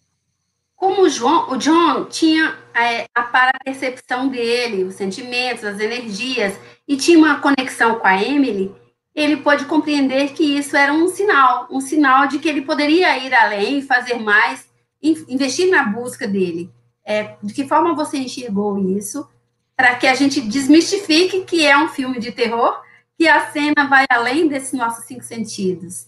[0.77, 6.53] como o, João, o John tinha é, a para-percepção dele, os sentimentos, as energias,
[6.87, 8.71] e tinha uma conexão com a Emily,
[9.17, 13.33] ele pôde compreender que isso era um sinal, um sinal de que ele poderia ir
[13.33, 14.69] além, fazer mais,
[15.01, 16.69] investir na busca dele.
[17.03, 19.27] É, de que forma você enxergou isso,
[19.75, 22.79] para que a gente desmistifique que é um filme de terror,
[23.17, 26.07] que a cena vai além desses nossos cinco sentidos?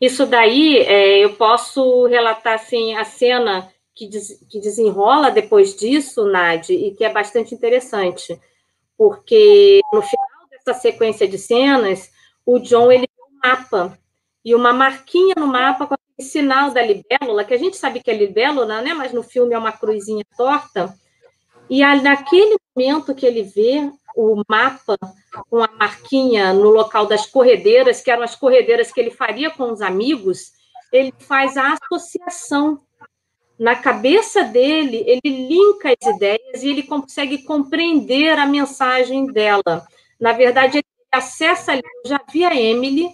[0.00, 6.24] Isso daí, é, eu posso relatar assim, a cena que, des, que desenrola depois disso,
[6.24, 8.36] Nadi, e que é bastante interessante,
[8.96, 10.29] porque no final
[10.64, 12.10] dessa sequência de cenas,
[12.44, 13.98] o John ele tem um mapa,
[14.44, 18.10] e uma marquinha no mapa com aquele sinal da libélula, que a gente sabe que
[18.10, 18.94] é libélula, né?
[18.94, 20.94] mas no filme é uma cruzinha torta,
[21.68, 24.98] e naquele momento que ele vê o mapa
[25.48, 29.70] com a marquinha no local das corredeiras, que eram as corredeiras que ele faria com
[29.70, 30.52] os amigos,
[30.92, 32.80] ele faz a associação.
[33.58, 39.86] Na cabeça dele, ele linka as ideias e ele consegue compreender a mensagem dela.
[40.20, 43.10] Na verdade, ele acessa ali, eu já vi a Emily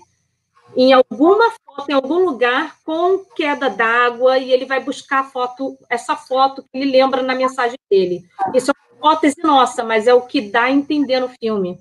[0.76, 6.16] em alguma foto, em algum lugar, com queda d'água, e ele vai buscar foto, essa
[6.16, 8.28] foto que ele lembra na mensagem dele.
[8.54, 11.78] Isso é uma hipótese nossa, mas é o que dá a entender no filme.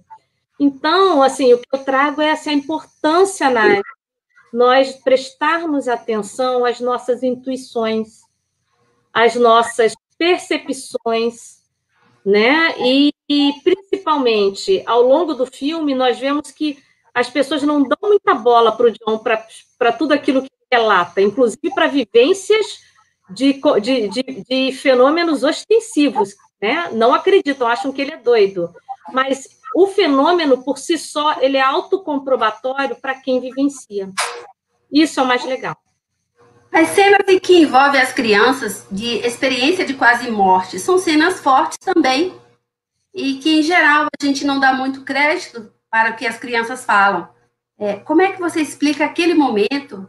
[0.60, 3.82] Então, assim, o que eu trago é essa importância na
[4.54, 8.22] nós prestarmos atenção às nossas intuições,
[9.14, 11.62] às nossas percepções,
[12.26, 12.74] né?
[12.80, 16.78] E, e principalmente ao longo do filme nós vemos que
[17.14, 21.74] as pessoas não dão muita bola para o John para tudo aquilo que relata, inclusive
[21.74, 22.80] para vivências
[23.30, 26.90] de, de, de, de, fenômenos ostensivos, né?
[26.92, 28.74] Não acreditam, acham que ele é doido.
[29.14, 34.12] Mas o fenômeno, por si só, ele é autocomprobatório para quem vivencia.
[34.92, 35.76] Isso é o mais legal.
[36.76, 41.78] As cenas em que envolvem as crianças de experiência de quase morte são cenas fortes
[41.78, 42.36] também
[43.14, 46.84] e que, em geral, a gente não dá muito crédito para o que as crianças
[46.84, 47.30] falam.
[47.80, 50.06] É, como é que você explica aquele momento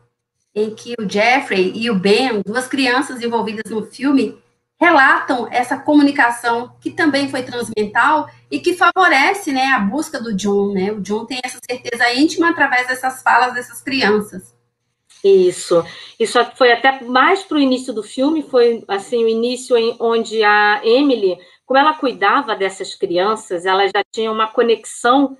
[0.53, 4.37] em que o Jeffrey e o Ben, duas crianças envolvidas no filme,
[4.77, 10.73] relatam essa comunicação que também foi transmental e que favorece né, a busca do John.
[10.73, 10.91] Né?
[10.91, 14.56] O John tem essa certeza íntima através dessas falas dessas crianças.
[15.23, 15.85] Isso.
[16.19, 20.43] Isso foi até mais para o início do filme, foi assim o início em, onde
[20.43, 25.37] a Emily, como ela cuidava dessas crianças, ela já tinha uma conexão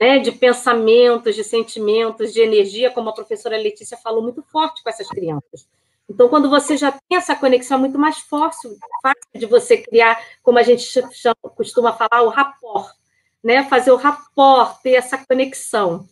[0.00, 4.90] né, de pensamentos, de sentimentos, de energia, como a professora Letícia falou, muito forte com
[4.90, 5.66] essas crianças.
[6.08, 10.18] Então, quando você já tem essa conexão, é muito mais fácil, fácil de você criar,
[10.42, 12.94] como a gente chama, costuma falar, o rapport,
[13.44, 13.64] né?
[13.64, 16.08] Fazer o rapport, ter essa conexão.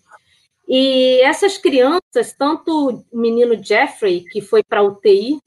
[0.68, 5.40] E essas crianças, tanto o menino Jeffrey, que foi para a UTI,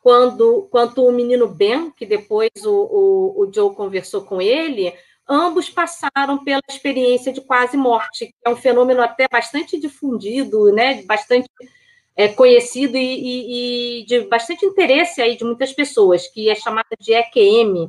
[0.00, 4.94] quando, quanto o menino Ben, que depois o, o, o Joe conversou com ele,
[5.28, 11.02] ambos passaram pela experiência de quase morte, que é um fenômeno até bastante difundido, né,
[11.02, 11.48] bastante
[12.16, 16.88] é, conhecido e, e, e, de bastante interesse aí de muitas pessoas, que é chamada
[16.98, 17.86] de EQM,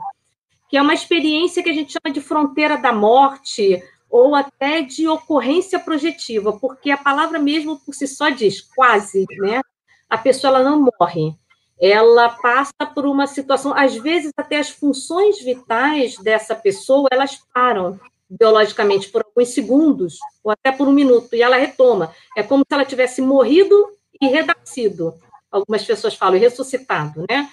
[0.69, 5.07] que é uma experiência que a gente chama de fronteira da morte, ou até de
[5.07, 9.61] ocorrência projetiva, porque a palavra mesmo por si só diz quase, né?
[10.09, 11.35] A pessoa ela não morre,
[11.79, 17.99] ela passa por uma situação, às vezes até as funções vitais dessa pessoa elas param
[18.29, 22.13] biologicamente por alguns segundos ou até por um minuto e ela retoma.
[22.35, 23.89] É como se ela tivesse morrido
[24.19, 25.13] e renascido.
[25.51, 27.49] Algumas pessoas falam ressuscitado, né?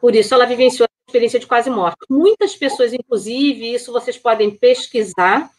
[0.00, 1.96] Por isso ela vivenciou a experiência de quase morte.
[2.10, 5.50] Muitas pessoas, inclusive, isso vocês podem pesquisar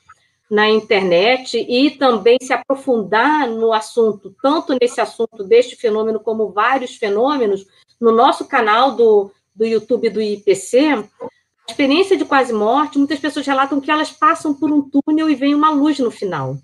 [0.53, 6.95] na internet e também se aprofundar no assunto, tanto nesse assunto deste fenômeno como vários
[6.95, 7.65] fenômenos,
[7.99, 11.07] no nosso canal do, do YouTube do IPC, a
[11.67, 15.55] experiência de quase morte, muitas pessoas relatam que elas passam por um túnel e vem
[15.55, 16.55] uma luz no final.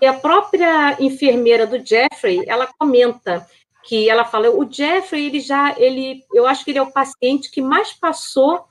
[0.00, 3.46] E a própria enfermeira do Jeffrey, ela comenta
[3.84, 7.50] que ela fala, o Jeffrey, ele já, ele, eu acho que ele é o paciente
[7.50, 8.64] que mais passou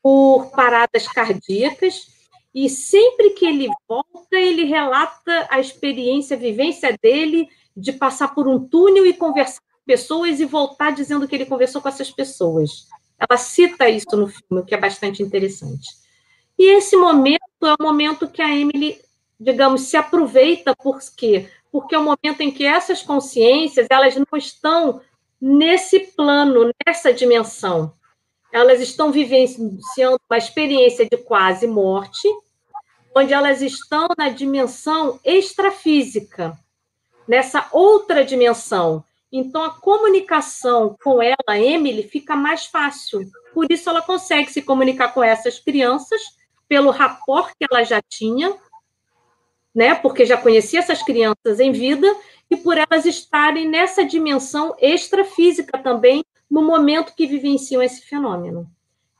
[0.00, 2.13] por paradas cardíacas
[2.54, 8.46] e sempre que ele volta, ele relata a experiência, a vivência dele de passar por
[8.46, 12.86] um túnel e conversar com pessoas e voltar dizendo que ele conversou com essas pessoas.
[13.18, 15.88] Ela cita isso no filme, o que é bastante interessante.
[16.56, 19.00] E esse momento é o momento que a Emily,
[19.38, 21.48] digamos, se aproveita por quê?
[21.72, 25.00] Porque é o momento em que essas consciências, elas não estão
[25.40, 27.92] nesse plano, nessa dimensão.
[28.52, 32.28] Elas estão vivenciando uma experiência de quase morte,
[33.14, 36.58] onde elas estão na dimensão extrafísica,
[37.28, 39.04] nessa outra dimensão.
[39.30, 43.30] Então, a comunicação com ela, Emily, fica mais fácil.
[43.52, 46.20] Por isso, ela consegue se comunicar com essas crianças,
[46.68, 48.56] pelo rapport que ela já tinha,
[49.74, 49.94] né?
[49.94, 52.06] porque já conhecia essas crianças em vida,
[52.50, 58.70] e por elas estarem nessa dimensão extrafísica também, no momento que vivenciam esse fenômeno.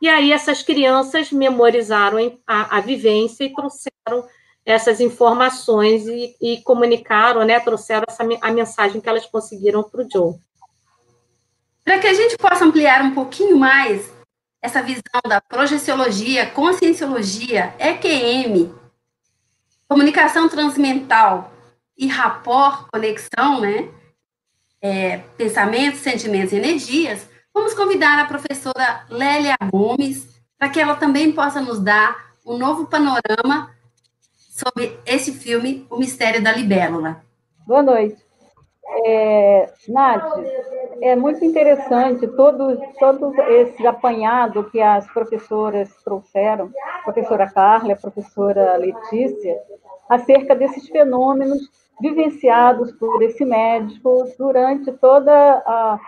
[0.05, 4.29] E aí essas crianças memorizaram a, a vivência e trouxeram
[4.63, 10.11] essas informações e, e, comunicaram, né, trouxeram essa, a mensagem que elas conseguiram para o
[10.11, 10.35] Joe.
[11.83, 14.13] Para que a gente possa ampliar um pouquinho mais
[14.61, 18.75] essa visão da projeciologia, conscienciologia, EQM,
[19.89, 21.51] comunicação transmental
[21.97, 23.89] e rapport, conexão, né,
[24.83, 31.31] é, pensamentos, sentimentos e energias, Vamos convidar a professora Lélia Gomes para que ela também
[31.31, 33.71] possa nos dar um novo panorama
[34.37, 37.23] sobre esse filme, O Mistério da Libélula.
[37.65, 38.21] Boa noite.
[39.07, 40.33] É, Nath,
[41.01, 46.73] é muito interessante todo, todo esse apanhado que as professoras trouxeram,
[47.05, 49.63] professora Carla, professora Letícia,
[50.09, 55.33] acerca desses fenômenos vivenciados por esse médico durante toda
[55.65, 56.01] a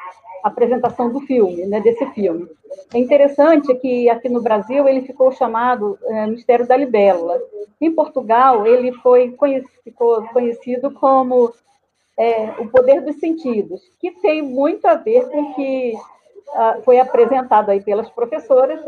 [0.46, 2.48] apresentação do filme, né, desse filme.
[2.94, 7.40] É interessante que aqui no Brasil ele ficou chamado é, Mistério da Libélula.
[7.80, 11.52] Em Portugal ele foi conhecido, ficou conhecido como
[12.18, 16.98] é, o poder dos sentidos, que tem muito a ver com o que uh, foi
[16.98, 18.80] apresentado aí pelas professoras,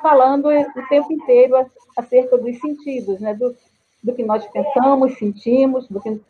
[0.00, 1.54] falando o tempo inteiro
[1.96, 3.54] acerca dos sentidos, né, do,
[4.06, 6.20] do que nós pensamos, sentimos, que,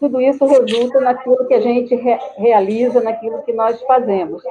[0.00, 4.42] tudo isso resulta naquilo que a gente re, realiza, naquilo que nós fazemos.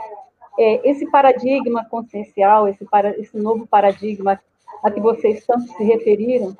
[0.57, 4.39] É, esse paradigma consciencial, esse, para, esse novo paradigma
[4.81, 6.55] a que vocês tanto se referiram,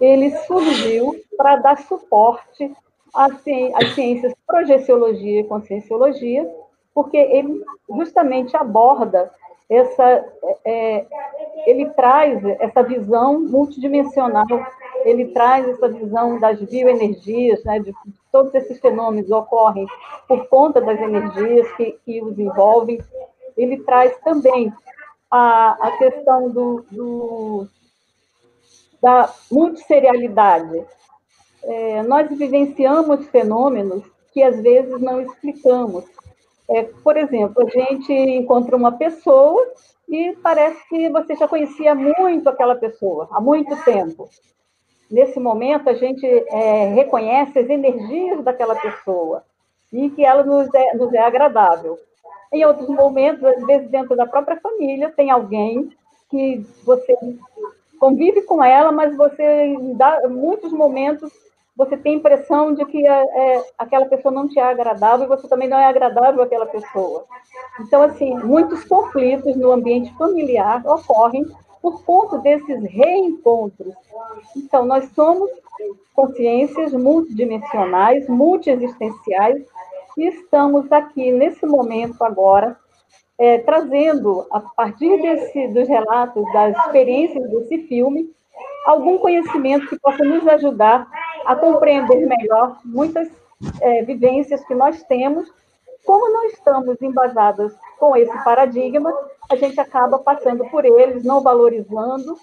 [0.00, 2.72] ele surgiu para dar suporte
[3.14, 3.40] às
[3.94, 6.44] ciências projeciologia e conscienciologia,
[6.92, 7.62] porque ele
[7.96, 9.30] justamente aborda
[9.68, 11.06] essa, é, é,
[11.66, 14.46] ele traz essa visão multidimensional,
[15.04, 17.92] ele traz essa visão das bioenergias, né, de
[18.30, 19.86] todos esses fenômenos ocorrem
[20.28, 23.00] por conta das energias que, que os envolvem.
[23.56, 24.72] Ele traz também
[25.30, 27.68] a, a questão do, do
[29.02, 30.84] da multisserialidade.
[31.62, 36.04] É, nós vivenciamos fenômenos que às vezes não explicamos.
[36.68, 39.64] É, por exemplo, a gente encontra uma pessoa
[40.08, 44.28] e parece que você já conhecia muito aquela pessoa, há muito tempo.
[45.10, 49.44] Nesse momento, a gente é, reconhece as energias daquela pessoa
[49.92, 51.96] e que ela nos é, nos é agradável.
[52.52, 55.90] Em outros momentos, às vezes dentro da própria família, tem alguém
[56.28, 57.16] que você
[57.98, 59.96] convive com ela, mas você, em
[60.28, 61.32] muitos momentos,
[61.76, 65.28] você tem a impressão de que é, é, aquela pessoa não te é agradável e
[65.28, 67.24] você também não é agradável àquela pessoa.
[67.80, 71.44] Então, assim, muitos conflitos no ambiente familiar ocorrem
[71.82, 73.94] por conta desses reencontros.
[74.56, 75.50] Então, nós somos
[76.14, 79.62] consciências multidimensionais, multiexistenciais,
[80.16, 82.76] e estamos aqui, nesse momento agora,
[83.38, 88.34] é, trazendo, a partir desse, dos relatos, das experiências desse filme,
[88.84, 91.08] algum conhecimento que possa nos ajudar
[91.44, 93.28] a compreender melhor muitas
[93.80, 95.52] é, vivências que nós temos.
[96.04, 99.12] Como não estamos embasadas com esse paradigma,
[99.50, 102.36] a gente acaba passando por eles, não valorizando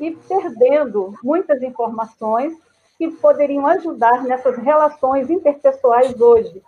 [0.00, 2.54] e perdendo muitas informações
[2.98, 6.62] que poderiam ajudar nessas relações interpessoais hoje,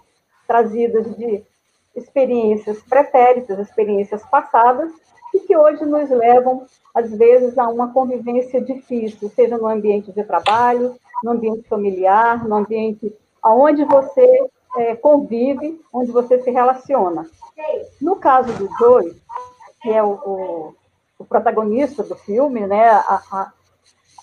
[0.46, 1.42] trazidas de
[1.94, 4.92] experiências pretéritas, experiências passadas,
[5.32, 10.22] e que hoje nos levam, às vezes, a uma convivência difícil, seja no ambiente de
[10.22, 13.12] trabalho, no ambiente familiar, no ambiente
[13.44, 17.26] onde você é, convive, onde você se relaciona.
[18.00, 19.14] No caso dos dois,
[19.82, 20.74] que é o, o,
[21.18, 23.52] o protagonista do filme, né, a, a,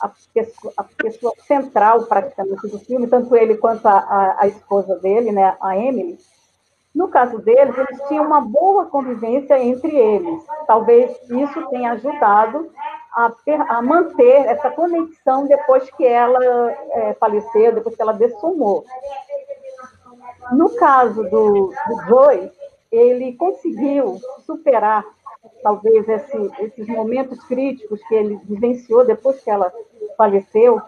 [0.01, 5.32] a, pessoa, a, pessoa, central praticamente do filme, tanto ele quanto a, a, esposa dele,
[5.32, 6.17] né, a Emily,
[6.94, 10.44] no caso deles, eles tinham uma boa convivência entre eles.
[10.68, 12.70] Talvez isso tenha ajudado
[13.14, 13.32] a,
[13.70, 18.84] a manter essa conexão depois que ela é, faleceu, depois que ela dessumou.
[20.52, 22.52] No caso do, do Joy,
[22.92, 25.06] ele conseguiu superar
[25.64, 29.72] talvez esse, esses momentos críticos que ele vivenciou depois que ela
[30.18, 30.82] faleceu,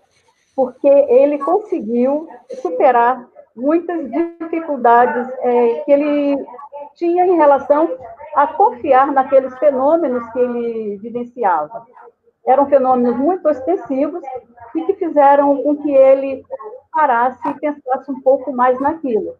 [0.56, 2.28] porque ele conseguiu
[2.62, 6.46] superar muitas dificuldades é, que ele
[6.96, 7.90] tinha em relação
[8.36, 11.86] a confiar naqueles fenômenos que ele vivenciava.
[12.46, 14.24] Eram fenômenos muito ostensivos
[14.76, 16.44] e que fizeram com que ele
[16.92, 19.36] parasse e pensasse um pouco mais naquilo.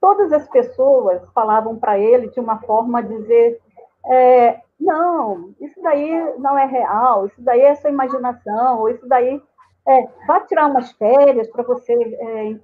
[0.00, 3.60] Todas as pessoas falavam para ele de uma forma de dizer:
[4.06, 9.40] é, não, isso daí não é real, isso daí é sua imaginação, ou isso daí
[9.86, 12.56] é, vá tirar umas férias para você é,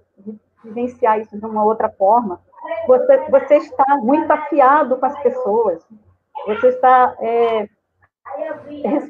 [0.64, 2.40] vivenciar isso de uma outra forma.
[2.86, 5.86] Você, você está muito afiado com as pessoas.
[6.46, 7.68] Você está é,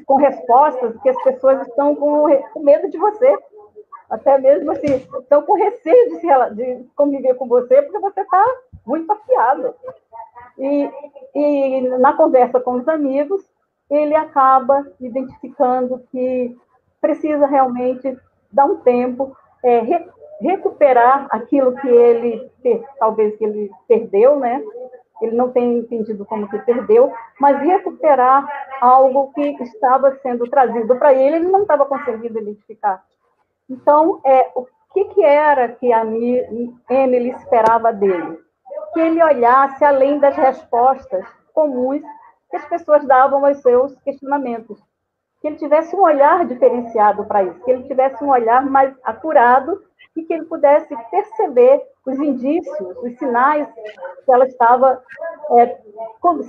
[0.05, 3.37] com respostas que as pessoas estão com, com, medo de você.
[4.09, 8.43] Até mesmo assim, estão com receio de, se, de conviver com você, porque você está
[8.85, 9.75] muito afiado.
[10.57, 10.91] E,
[11.35, 13.41] e na conversa com os amigos,
[13.89, 16.57] ele acaba identificando que
[16.99, 18.17] precisa realmente
[18.51, 19.79] dar um tempo, é,
[20.41, 22.49] recuperar aquilo que ele
[22.99, 24.63] talvez que ele perdeu, né?
[25.21, 28.47] ele não tem entendido como que perdeu, mas recuperar
[28.79, 33.03] algo que estava sendo trazido para ele, ele não estava conseguindo identificar.
[33.69, 38.39] Então, é, o que, que era que a Emily esperava dele?
[38.93, 42.01] Que ele olhasse além das respostas comuns
[42.49, 44.81] que as pessoas davam aos seus questionamentos.
[45.41, 49.81] Que ele tivesse um olhar diferenciado para isso, que ele tivesse um olhar mais acurado
[50.15, 53.67] e que ele pudesse perceber os indícios, os sinais
[54.25, 55.01] que ela estava
[55.51, 55.77] é,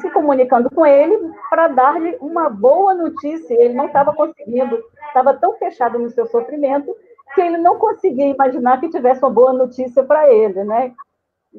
[0.00, 1.18] se comunicando com ele
[1.48, 3.54] para dar-lhe uma boa notícia.
[3.54, 6.94] Ele não estava conseguindo, estava tão fechado no seu sofrimento
[7.34, 10.92] que ele não conseguia imaginar que tivesse uma boa notícia para ele, né?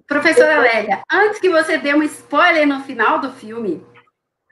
[0.08, 3.86] Professora Lélia, antes que você dê um spoiler no final do filme,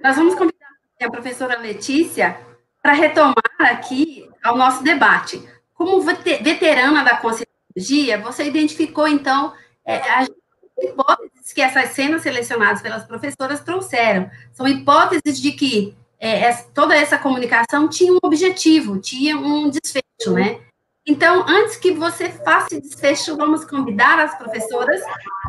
[0.01, 0.67] nós vamos convidar
[1.01, 2.37] a professora Letícia
[2.81, 5.41] para retomar aqui ao nosso debate.
[5.73, 9.53] Como veterana da conscienciologia, você identificou, então,
[9.85, 10.29] é, as
[10.77, 14.29] hipóteses que essas cenas selecionadas pelas professoras trouxeram.
[14.51, 20.59] São hipóteses de que é, toda essa comunicação tinha um objetivo, tinha um desfecho, né?
[21.05, 25.01] Então, antes que você faça esse desfecho, vamos convidar as professoras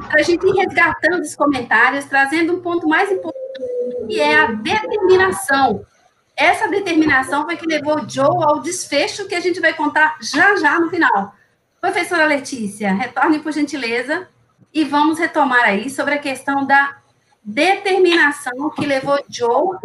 [0.09, 4.47] para a gente ir resgatando os comentários, trazendo um ponto mais importante, que é a
[4.47, 5.85] determinação
[6.41, 10.57] essa determinação foi que levou o Joe ao desfecho que a gente vai contar já
[10.57, 11.35] já no final.
[11.79, 14.27] Professora Letícia, retorne por gentileza
[14.73, 16.97] e vamos retomar aí sobre a questão da
[17.45, 19.77] determinação que levou Joe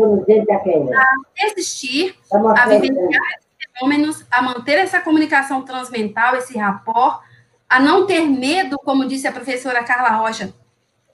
[0.96, 7.22] a resistir, a vivenciar esses fenômenos, a manter essa comunicação transmental, esse rapport,
[7.68, 10.54] a não ter medo, como disse a professora Carla Rocha,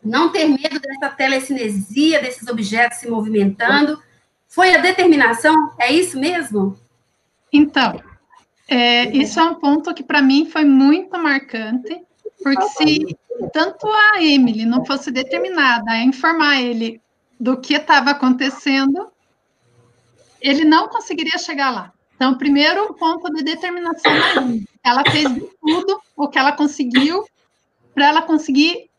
[0.03, 3.99] não ter medo dessa telecinesia, desses objetos se movimentando,
[4.51, 5.71] foi a determinação?
[5.79, 6.77] É isso mesmo?
[7.51, 8.01] Então,
[8.67, 12.01] é, isso é um ponto que para mim foi muito marcante,
[12.43, 13.17] porque se
[13.53, 17.01] tanto a Emily não fosse determinada a informar ele
[17.39, 19.09] do que estava acontecendo,
[20.41, 21.93] ele não conseguiria chegar lá.
[22.15, 24.67] Então, primeiro ponto de determinação da Emily.
[24.83, 25.27] Ela fez
[25.61, 27.25] tudo o que ela conseguiu
[27.93, 28.89] para ela conseguir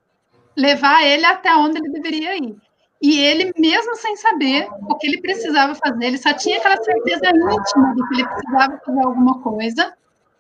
[0.56, 2.56] levar ele até onde ele deveria ir.
[3.02, 7.30] E ele, mesmo sem saber o que ele precisava fazer, ele só tinha aquela certeza
[7.30, 9.92] íntima de que ele precisava fazer alguma coisa,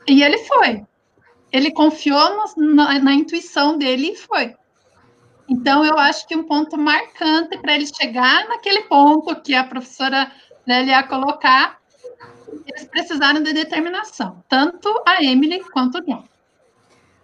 [0.06, 0.86] e ele foi.
[1.50, 4.54] Ele confiou no, na, na intuição dele e foi.
[5.48, 10.30] Então, eu acho que um ponto marcante para ele chegar naquele ponto que a professora
[10.64, 11.78] Lélia ia colocar,
[12.64, 16.24] eles precisaram de determinação, tanto a Emily quanto o John.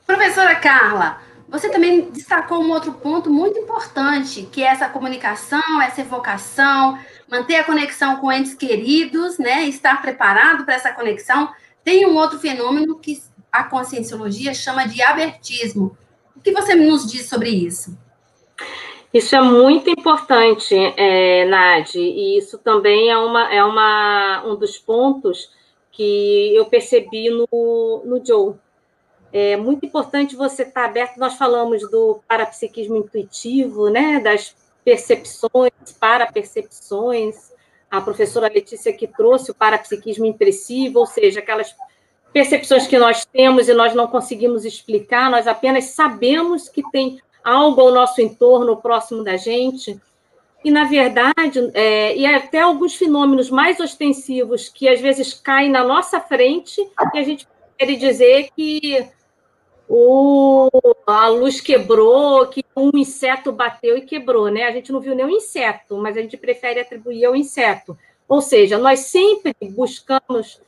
[0.04, 6.02] Professora Carla, você também destacou um outro ponto muito importante, que é essa comunicação, essa
[6.02, 9.64] evocação, manter a conexão com entes queridos, né?
[9.64, 11.50] Estar preparado para essa conexão.
[11.82, 13.18] Tem um outro fenômeno que
[13.50, 15.96] a conscienciologia chama de abertismo.
[16.36, 17.96] O que você nos diz sobre isso?
[19.12, 21.48] Isso é muito importante, é,
[21.94, 25.50] e isso também é, uma, é uma, um dos pontos
[25.90, 28.54] que eu percebi no, no Joe.
[29.32, 31.18] É muito importante você estar aberto.
[31.18, 34.54] Nós falamos do parapsiquismo intuitivo, né, das
[34.84, 37.52] percepções, para percepções.
[37.90, 41.74] A professora Letícia que trouxe o parapsiquismo impressivo, ou seja, aquelas
[42.32, 47.80] percepções que nós temos e nós não conseguimos explicar, nós apenas sabemos que tem algo
[47.80, 49.98] ao nosso entorno, próximo da gente.
[50.64, 55.84] E, na verdade, é, e até alguns fenômenos mais ostensivos que às vezes caem na
[55.84, 57.46] nossa frente e a gente
[57.78, 59.08] quer dizer que
[59.88, 60.68] o,
[61.06, 64.64] a luz quebrou, que um inseto bateu e quebrou, né?
[64.64, 67.96] A gente não viu nenhum inseto, mas a gente prefere atribuir ao inseto.
[68.28, 70.60] Ou seja, nós sempre buscamos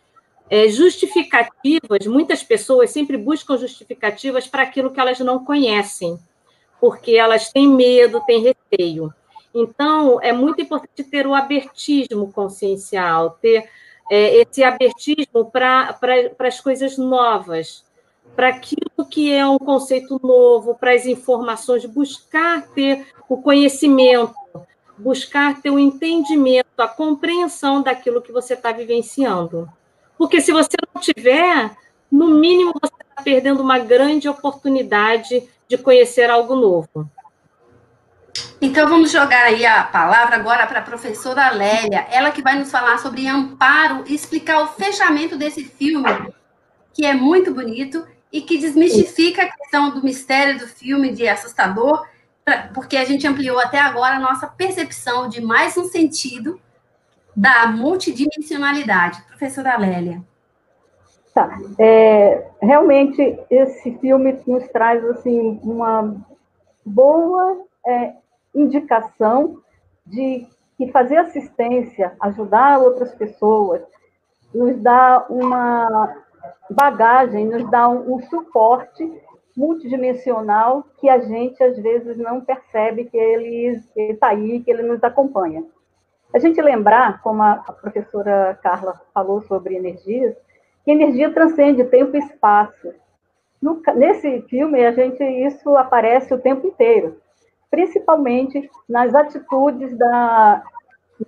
[0.48, 6.18] é, justificativas, muitas pessoas sempre buscam justificativas para aquilo que elas não conhecem,
[6.80, 9.12] porque elas têm medo, têm receio.
[9.54, 13.68] Então, é muito importante ter o abertismo consciencial, ter
[14.10, 15.96] é, esse abertismo para
[16.38, 17.84] as coisas novas,
[18.34, 24.34] para aquilo que é um conceito novo, para as informações, buscar ter o conhecimento,
[24.96, 29.68] buscar ter o entendimento, a compreensão daquilo que você está vivenciando.
[30.16, 31.76] Porque se você não tiver,
[32.10, 37.10] no mínimo você está perdendo uma grande oportunidade de conhecer algo novo.
[38.60, 42.70] Então vamos jogar aí a palavra agora para a professora Lélia, ela que vai nos
[42.70, 46.10] falar sobre amparo e explicar o fechamento desse filme,
[46.92, 52.06] que é muito bonito e que desmistifica a questão do mistério do filme de assustador,
[52.74, 56.60] porque a gente ampliou até agora a nossa percepção de mais um sentido
[57.36, 59.22] da multidimensionalidade.
[59.22, 60.22] Professora Lélia.
[61.34, 61.58] Tá.
[61.78, 66.16] É, realmente, esse filme nos traz assim, uma
[66.84, 68.14] boa é,
[68.54, 69.58] indicação
[70.04, 73.82] de que fazer assistência, ajudar outras pessoas,
[74.52, 76.19] nos dá uma
[76.70, 79.11] bagagem, nos dá um, um suporte
[79.57, 85.03] multidimensional que a gente às vezes não percebe que ele está aí, que ele nos
[85.03, 85.64] acompanha.
[86.32, 90.36] A gente lembrar, como a, professora Carla falou sobre energias,
[90.84, 92.95] que energia transcende tempo e espaço.
[93.61, 97.20] No, nesse filme, a gente isso aparece o tempo inteiro,
[97.70, 100.62] principalmente nas atitudes da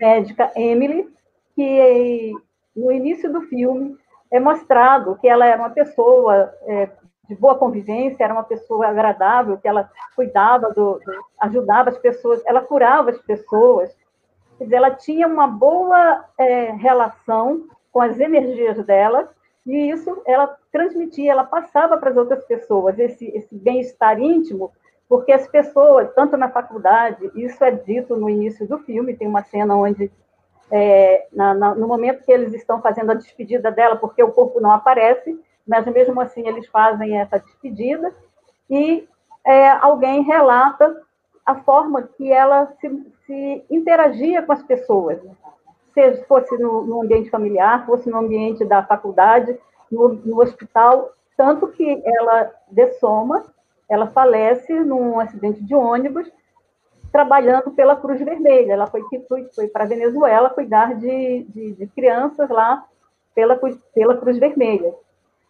[0.01, 1.07] médica Emily,
[1.55, 2.33] que
[2.75, 3.99] no início do filme
[4.33, 6.89] é mostrado que ela era uma pessoa é,
[7.28, 12.43] de boa convivência, era uma pessoa agradável, que ela cuidava, do, do, ajudava as pessoas,
[12.47, 13.95] ela curava as pessoas.
[14.59, 19.28] Ela tinha uma boa é, relação com as energias dela
[19.66, 24.72] e isso ela transmitia, ela passava para as outras pessoas esse, esse bem-estar íntimo,
[25.09, 29.43] porque as pessoas, tanto na faculdade, isso é dito no início do filme, tem uma
[29.45, 30.11] cena onde,
[30.73, 34.59] é, na, na, no momento que eles estão fazendo a despedida dela, porque o corpo
[34.59, 38.12] não aparece, mas mesmo assim eles fazem essa despedida,
[38.70, 39.07] e
[39.45, 40.97] é, alguém relata
[41.45, 45.20] a forma que ela se, se interagia com as pessoas,
[45.93, 49.59] seja fosse no, no, ambiente familiar, fosse no ambiente da faculdade,
[49.91, 53.45] no, no hospital, tanto que ela dessoma,
[53.91, 56.31] ela falece num acidente de ônibus,
[57.13, 58.73] trabalhando pela Cruz Vermelha.
[58.73, 62.85] Ela foi, foi, foi para a Venezuela cuidar de, de, de, crianças lá
[63.35, 63.61] pela,
[63.95, 64.95] pela Cruz Vermelha.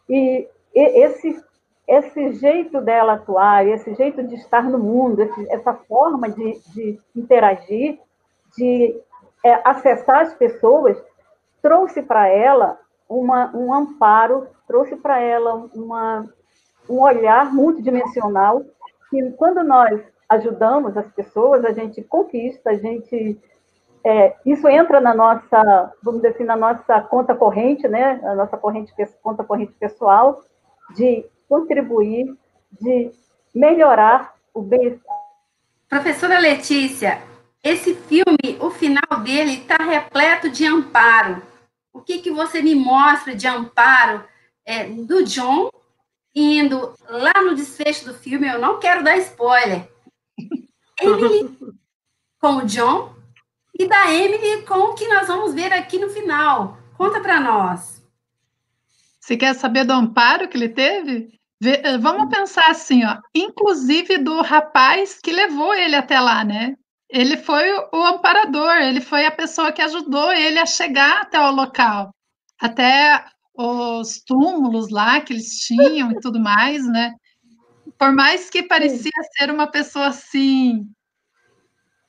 [0.08, 1.40] E, e esse,
[1.86, 7.00] esse jeito dela atuar, esse jeito de estar no mundo, esse, essa forma de, de
[7.14, 8.00] interagir,
[8.58, 9.00] de
[9.44, 11.00] é, acessar as pessoas,
[11.62, 16.28] trouxe para ela uma, um amparo, trouxe para ela uma,
[16.88, 18.62] um olhar multidimensional,
[19.10, 23.38] que quando nós ajudamos as pessoas, a gente conquista, a gente
[24.04, 28.20] é, isso entra na nossa, vamos dizer assim, na nossa conta corrente, né?
[28.24, 28.92] A nossa corrente,
[29.22, 30.42] conta corrente pessoal,
[30.96, 32.36] de contribuir,
[32.80, 33.12] de
[33.54, 35.16] melhorar o bem-estar.
[35.88, 37.20] Professora Letícia,
[37.62, 41.40] esse filme, o final dele está repleto de amparo.
[41.92, 44.24] O que, que você me mostra de amparo
[44.64, 45.70] é, do John
[46.34, 48.48] indo lá no desfecho do filme?
[48.48, 49.91] Eu não quero dar spoiler.
[51.02, 51.56] Emily
[52.40, 53.14] com o John
[53.78, 56.78] e da Emily com o que nós vamos ver aqui no final.
[56.96, 58.02] Conta para nós.
[59.20, 61.38] Você quer saber do amparo que ele teve?
[61.64, 66.74] Eh, vamos pensar assim, ó, inclusive do rapaz que levou ele até lá, né?
[67.08, 71.52] Ele foi o amparador, ele foi a pessoa que ajudou ele a chegar até o
[71.52, 72.10] local,
[72.58, 73.24] até
[73.54, 77.12] os túmulos lá que eles tinham e tudo mais, né?
[77.98, 80.86] Por mais que parecia ser uma pessoa assim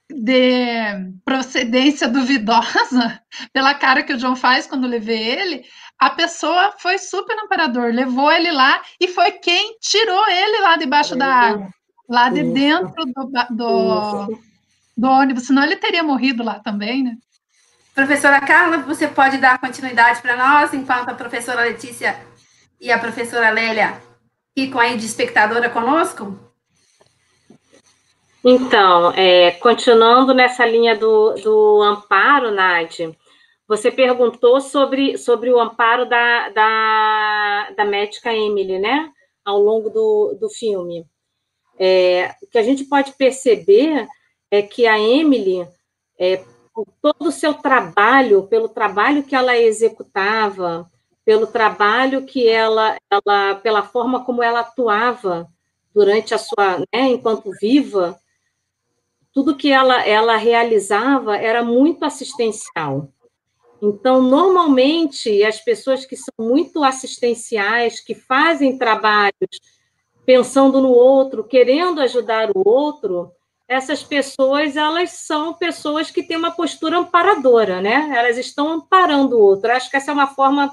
[0.09, 3.21] de procedência duvidosa,
[3.53, 5.65] pela cara que o John faz quando levei ele,
[5.97, 11.15] a pessoa foi super amparador, levou ele lá e foi quem tirou ele lá debaixo
[11.15, 11.69] da água,
[12.09, 14.53] lá de dentro do, do
[14.95, 17.17] do ônibus, senão ele teria morrido lá também, né?
[17.93, 22.19] Professora Carla, você pode dar continuidade para nós, enquanto a professora Letícia
[22.79, 24.01] e a professora Lélia
[24.55, 26.37] ficam aí de espectadora conosco?
[28.43, 33.15] Então, é, continuando nessa linha do, do amparo, Nádia,
[33.67, 39.09] você perguntou sobre, sobre o amparo da, da, da médica Emily, né?
[39.45, 41.05] Ao longo do, do filme.
[41.79, 44.07] É, o que a gente pode perceber
[44.51, 45.65] é que a Emily,
[46.19, 46.43] é,
[46.73, 50.89] por todo o seu trabalho, pelo trabalho que ela executava,
[51.25, 55.49] pelo trabalho que ela, ela pela forma como ela atuava
[55.93, 58.19] durante a sua, né, enquanto viva,
[59.31, 63.09] tudo que ela, ela realizava era muito assistencial.
[63.81, 69.59] Então, normalmente, as pessoas que são muito assistenciais, que fazem trabalhos
[70.25, 73.31] pensando no outro, querendo ajudar o outro,
[73.67, 78.11] essas pessoas, elas são pessoas que têm uma postura amparadora, né?
[78.15, 79.71] Elas estão amparando o outro.
[79.71, 80.71] Acho que essa é uma forma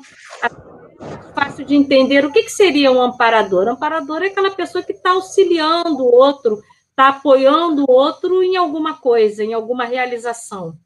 [1.34, 2.24] fácil de entender.
[2.24, 3.66] O que, que seria um amparador?
[3.66, 6.61] Um amparador é aquela pessoa que está auxiliando o outro,
[6.91, 10.76] está apoiando o outro em alguma coisa, em alguma realização.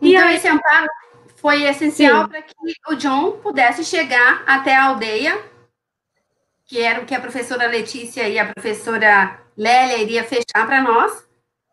[0.00, 0.36] E então, aí...
[0.36, 0.88] esse amparo
[1.36, 2.54] foi essencial para que
[2.88, 5.38] o John pudesse chegar até a aldeia,
[6.68, 11.26] que era o que a professora Letícia e a professora Lélia iria fechar para nós,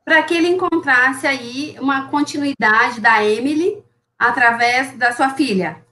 [0.05, 3.83] para que ele encontrasse aí uma continuidade da Emily
[4.17, 5.83] através da sua filha.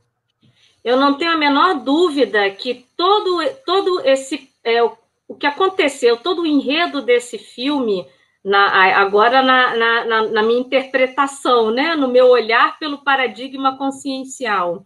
[0.82, 4.98] Eu não tenho a menor dúvida que todo, todo esse é, o,
[5.28, 8.08] o que aconteceu, todo o enredo desse filme
[8.44, 14.86] na, agora na, na, na, minha interpretação, né, no meu olhar pelo paradigma consciencial.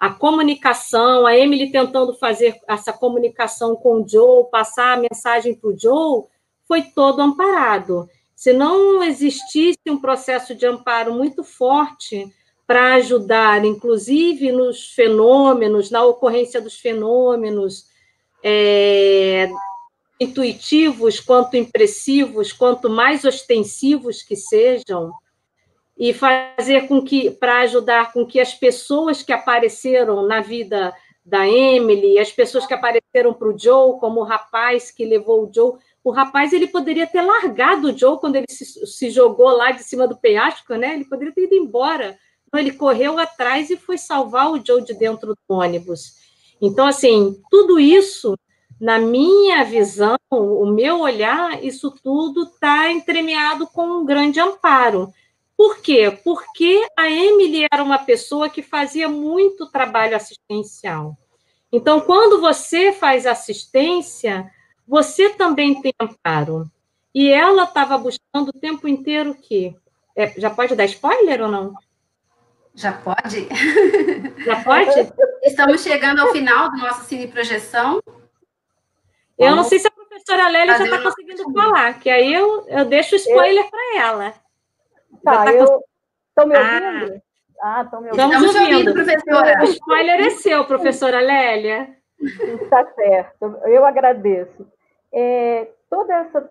[0.00, 5.68] A comunicação, a Emily tentando fazer essa comunicação com o Joe, passar a mensagem para
[5.68, 6.24] o Joe,
[6.66, 8.08] foi todo amparado.
[8.34, 12.26] Se não existisse um processo de amparo muito forte
[12.66, 17.90] para ajudar, inclusive nos fenômenos, na ocorrência dos fenômenos,
[18.42, 19.50] é,
[20.18, 25.12] intuitivos, quanto impressivos, quanto mais ostensivos que sejam,
[26.00, 31.46] e fazer com que, para ajudar com que as pessoas que apareceram na vida da
[31.46, 35.74] Emily, as pessoas que apareceram para o Joe, como o rapaz que levou o Joe,
[36.02, 39.82] o rapaz ele poderia ter largado o Joe quando ele se, se jogou lá de
[39.82, 40.94] cima do penhasco, né?
[40.94, 42.18] Ele poderia ter ido embora.
[42.48, 46.14] Então, ele correu atrás e foi salvar o Joe de dentro do ônibus.
[46.62, 48.34] Então, assim, tudo isso
[48.80, 55.12] na minha visão, o meu olhar, isso tudo está entremeado com um grande amparo.
[55.60, 56.18] Por quê?
[56.24, 61.18] Porque a Emily era uma pessoa que fazia muito trabalho assistencial.
[61.70, 64.50] Então, quando você faz assistência,
[64.88, 66.64] você também tem amparo.
[67.14, 69.74] E ela estava buscando o tempo inteiro o quê?
[70.16, 71.74] É, já pode dar spoiler ou não?
[72.74, 73.46] Já pode?
[74.42, 75.12] Já pode?
[75.42, 78.02] Estamos chegando ao final do nosso cine projeção.
[79.38, 82.86] Eu não sei se a professora Lélia já está conseguindo falar, que aí eu, eu
[82.86, 83.70] deixo o spoiler eu...
[83.70, 84.49] para ela.
[85.24, 85.64] Tá, tá eu
[86.28, 87.22] estou me ouvindo?
[87.62, 88.32] Ah, estão ah, me ouvindo.
[88.32, 89.60] Estamos ouvindo, professora.
[89.60, 91.96] O spoiler é seu, professora Lélia.
[92.20, 94.66] Está certo, eu agradeço.
[95.12, 96.48] É, toda essa,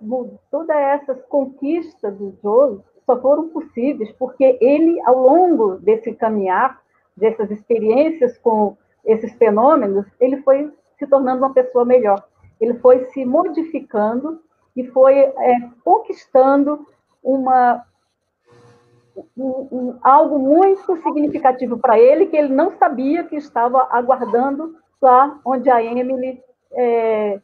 [0.51, 6.81] todas essas conquistas do Joe só foram possíveis porque ele, ao longo desse caminhar,
[7.15, 12.23] dessas experiências com esses fenômenos, ele foi se tornando uma pessoa melhor
[12.59, 14.41] ele foi se modificando
[14.75, 16.85] e foi é, conquistando
[17.23, 17.83] uma,
[19.37, 25.39] um, um, algo muito significativo para ele, que ele não sabia que estava aguardando lá
[25.45, 26.41] onde a Emily
[26.73, 27.39] é,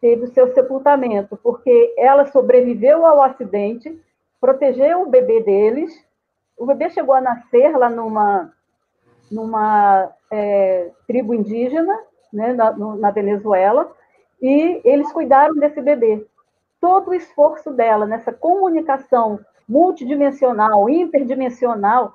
[0.00, 4.00] teve o seu sepultamento, porque ela sobreviveu ao acidente,
[4.40, 5.92] protegeu o bebê deles,
[6.56, 8.52] o bebê chegou a nascer lá numa,
[9.30, 11.98] numa é, tribo indígena,
[12.32, 13.90] né, na, na Venezuela,
[14.42, 16.26] e eles cuidaram desse bebê.
[16.80, 22.14] Todo o esforço dela nessa comunicação multidimensional, interdimensional,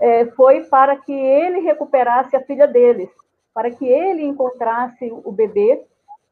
[0.00, 3.10] é, foi para que ele recuperasse a filha deles,
[3.54, 5.84] para que ele encontrasse o bebê,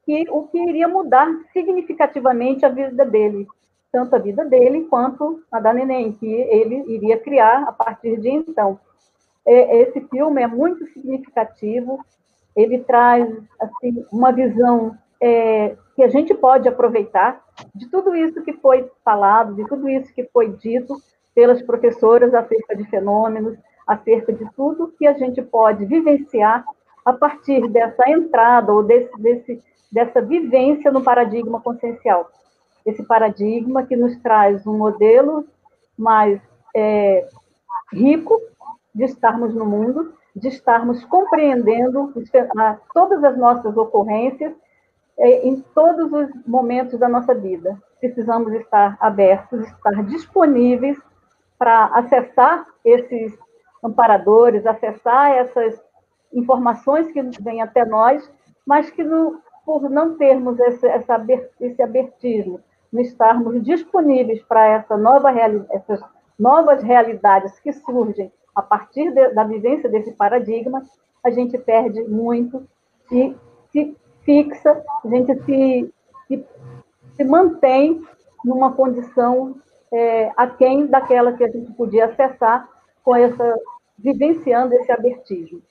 [0.05, 3.47] que, o que iria mudar significativamente a vida dele,
[3.93, 8.31] tanto a vida dele quanto a da neném, que ele iria criar a partir de
[8.31, 8.81] então.
[9.47, 12.05] É, esse filme é muito significativo,
[12.57, 13.29] ele traz
[13.61, 17.43] assim, uma visão é, que a gente pode aproveitar
[17.75, 20.95] de tudo isso que foi falado, de tudo isso que foi dito
[21.35, 26.65] pelas professoras acerca de fenômenos, acerca de tudo que a gente pode vivenciar
[27.05, 32.31] a partir dessa entrada ou desse, desse, dessa vivência no paradigma consciencial.
[32.87, 35.47] Esse paradigma que nos traz um modelo
[35.99, 36.41] mais
[36.77, 37.27] é,
[37.93, 38.41] rico
[38.95, 42.15] de estarmos no mundo, de estarmos compreendendo
[42.95, 44.53] todas as nossas ocorrências
[45.19, 47.77] em todos os momentos da nossa vida.
[48.01, 50.97] Precisamos estar abertos, estar disponíveis
[51.59, 53.37] para acessar esses
[53.83, 55.83] amparadores, acessar essas
[56.33, 58.31] informações que vêm até nós,
[58.65, 61.21] mas que no, por não termos esse, essa,
[61.61, 62.61] esse abertismo,
[62.93, 65.31] não estarmos disponíveis para essa nova
[65.71, 66.01] essas
[66.39, 70.85] novas realidades que surgem a partir de, da vivência desse paradigma,
[71.25, 72.67] a gente perde muito
[73.11, 73.37] e
[73.71, 73.97] se
[74.29, 75.95] fixa, a gente se,
[76.27, 76.47] se,
[77.17, 78.07] se mantém
[78.45, 79.59] numa condição
[79.91, 82.69] é, aquém daquela que a gente podia acessar
[83.03, 83.59] com essa
[83.99, 85.63] vivenciando esse abertismo.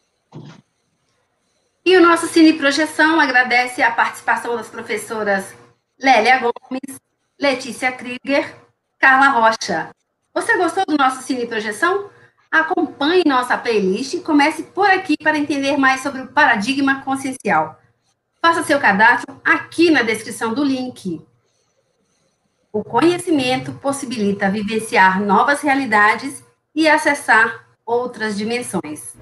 [1.86, 5.56] E o nosso Cine Projeção agradece a participação das professoras
[6.02, 7.00] Lélia Gomes,
[7.40, 8.56] Letícia Krieger,
[8.98, 9.92] Carla Rocha.
[10.34, 12.10] Você gostou do nosso Cine Projeção?
[12.52, 17.80] Acompanhe nossa playlist e comece por aqui para entender mais sobre o paradigma consciencial.
[18.42, 21.22] Faça seu cadastro aqui na descrição do link.
[22.72, 26.44] O conhecimento possibilita vivenciar novas realidades
[26.76, 29.16] e acessar outras dimensões.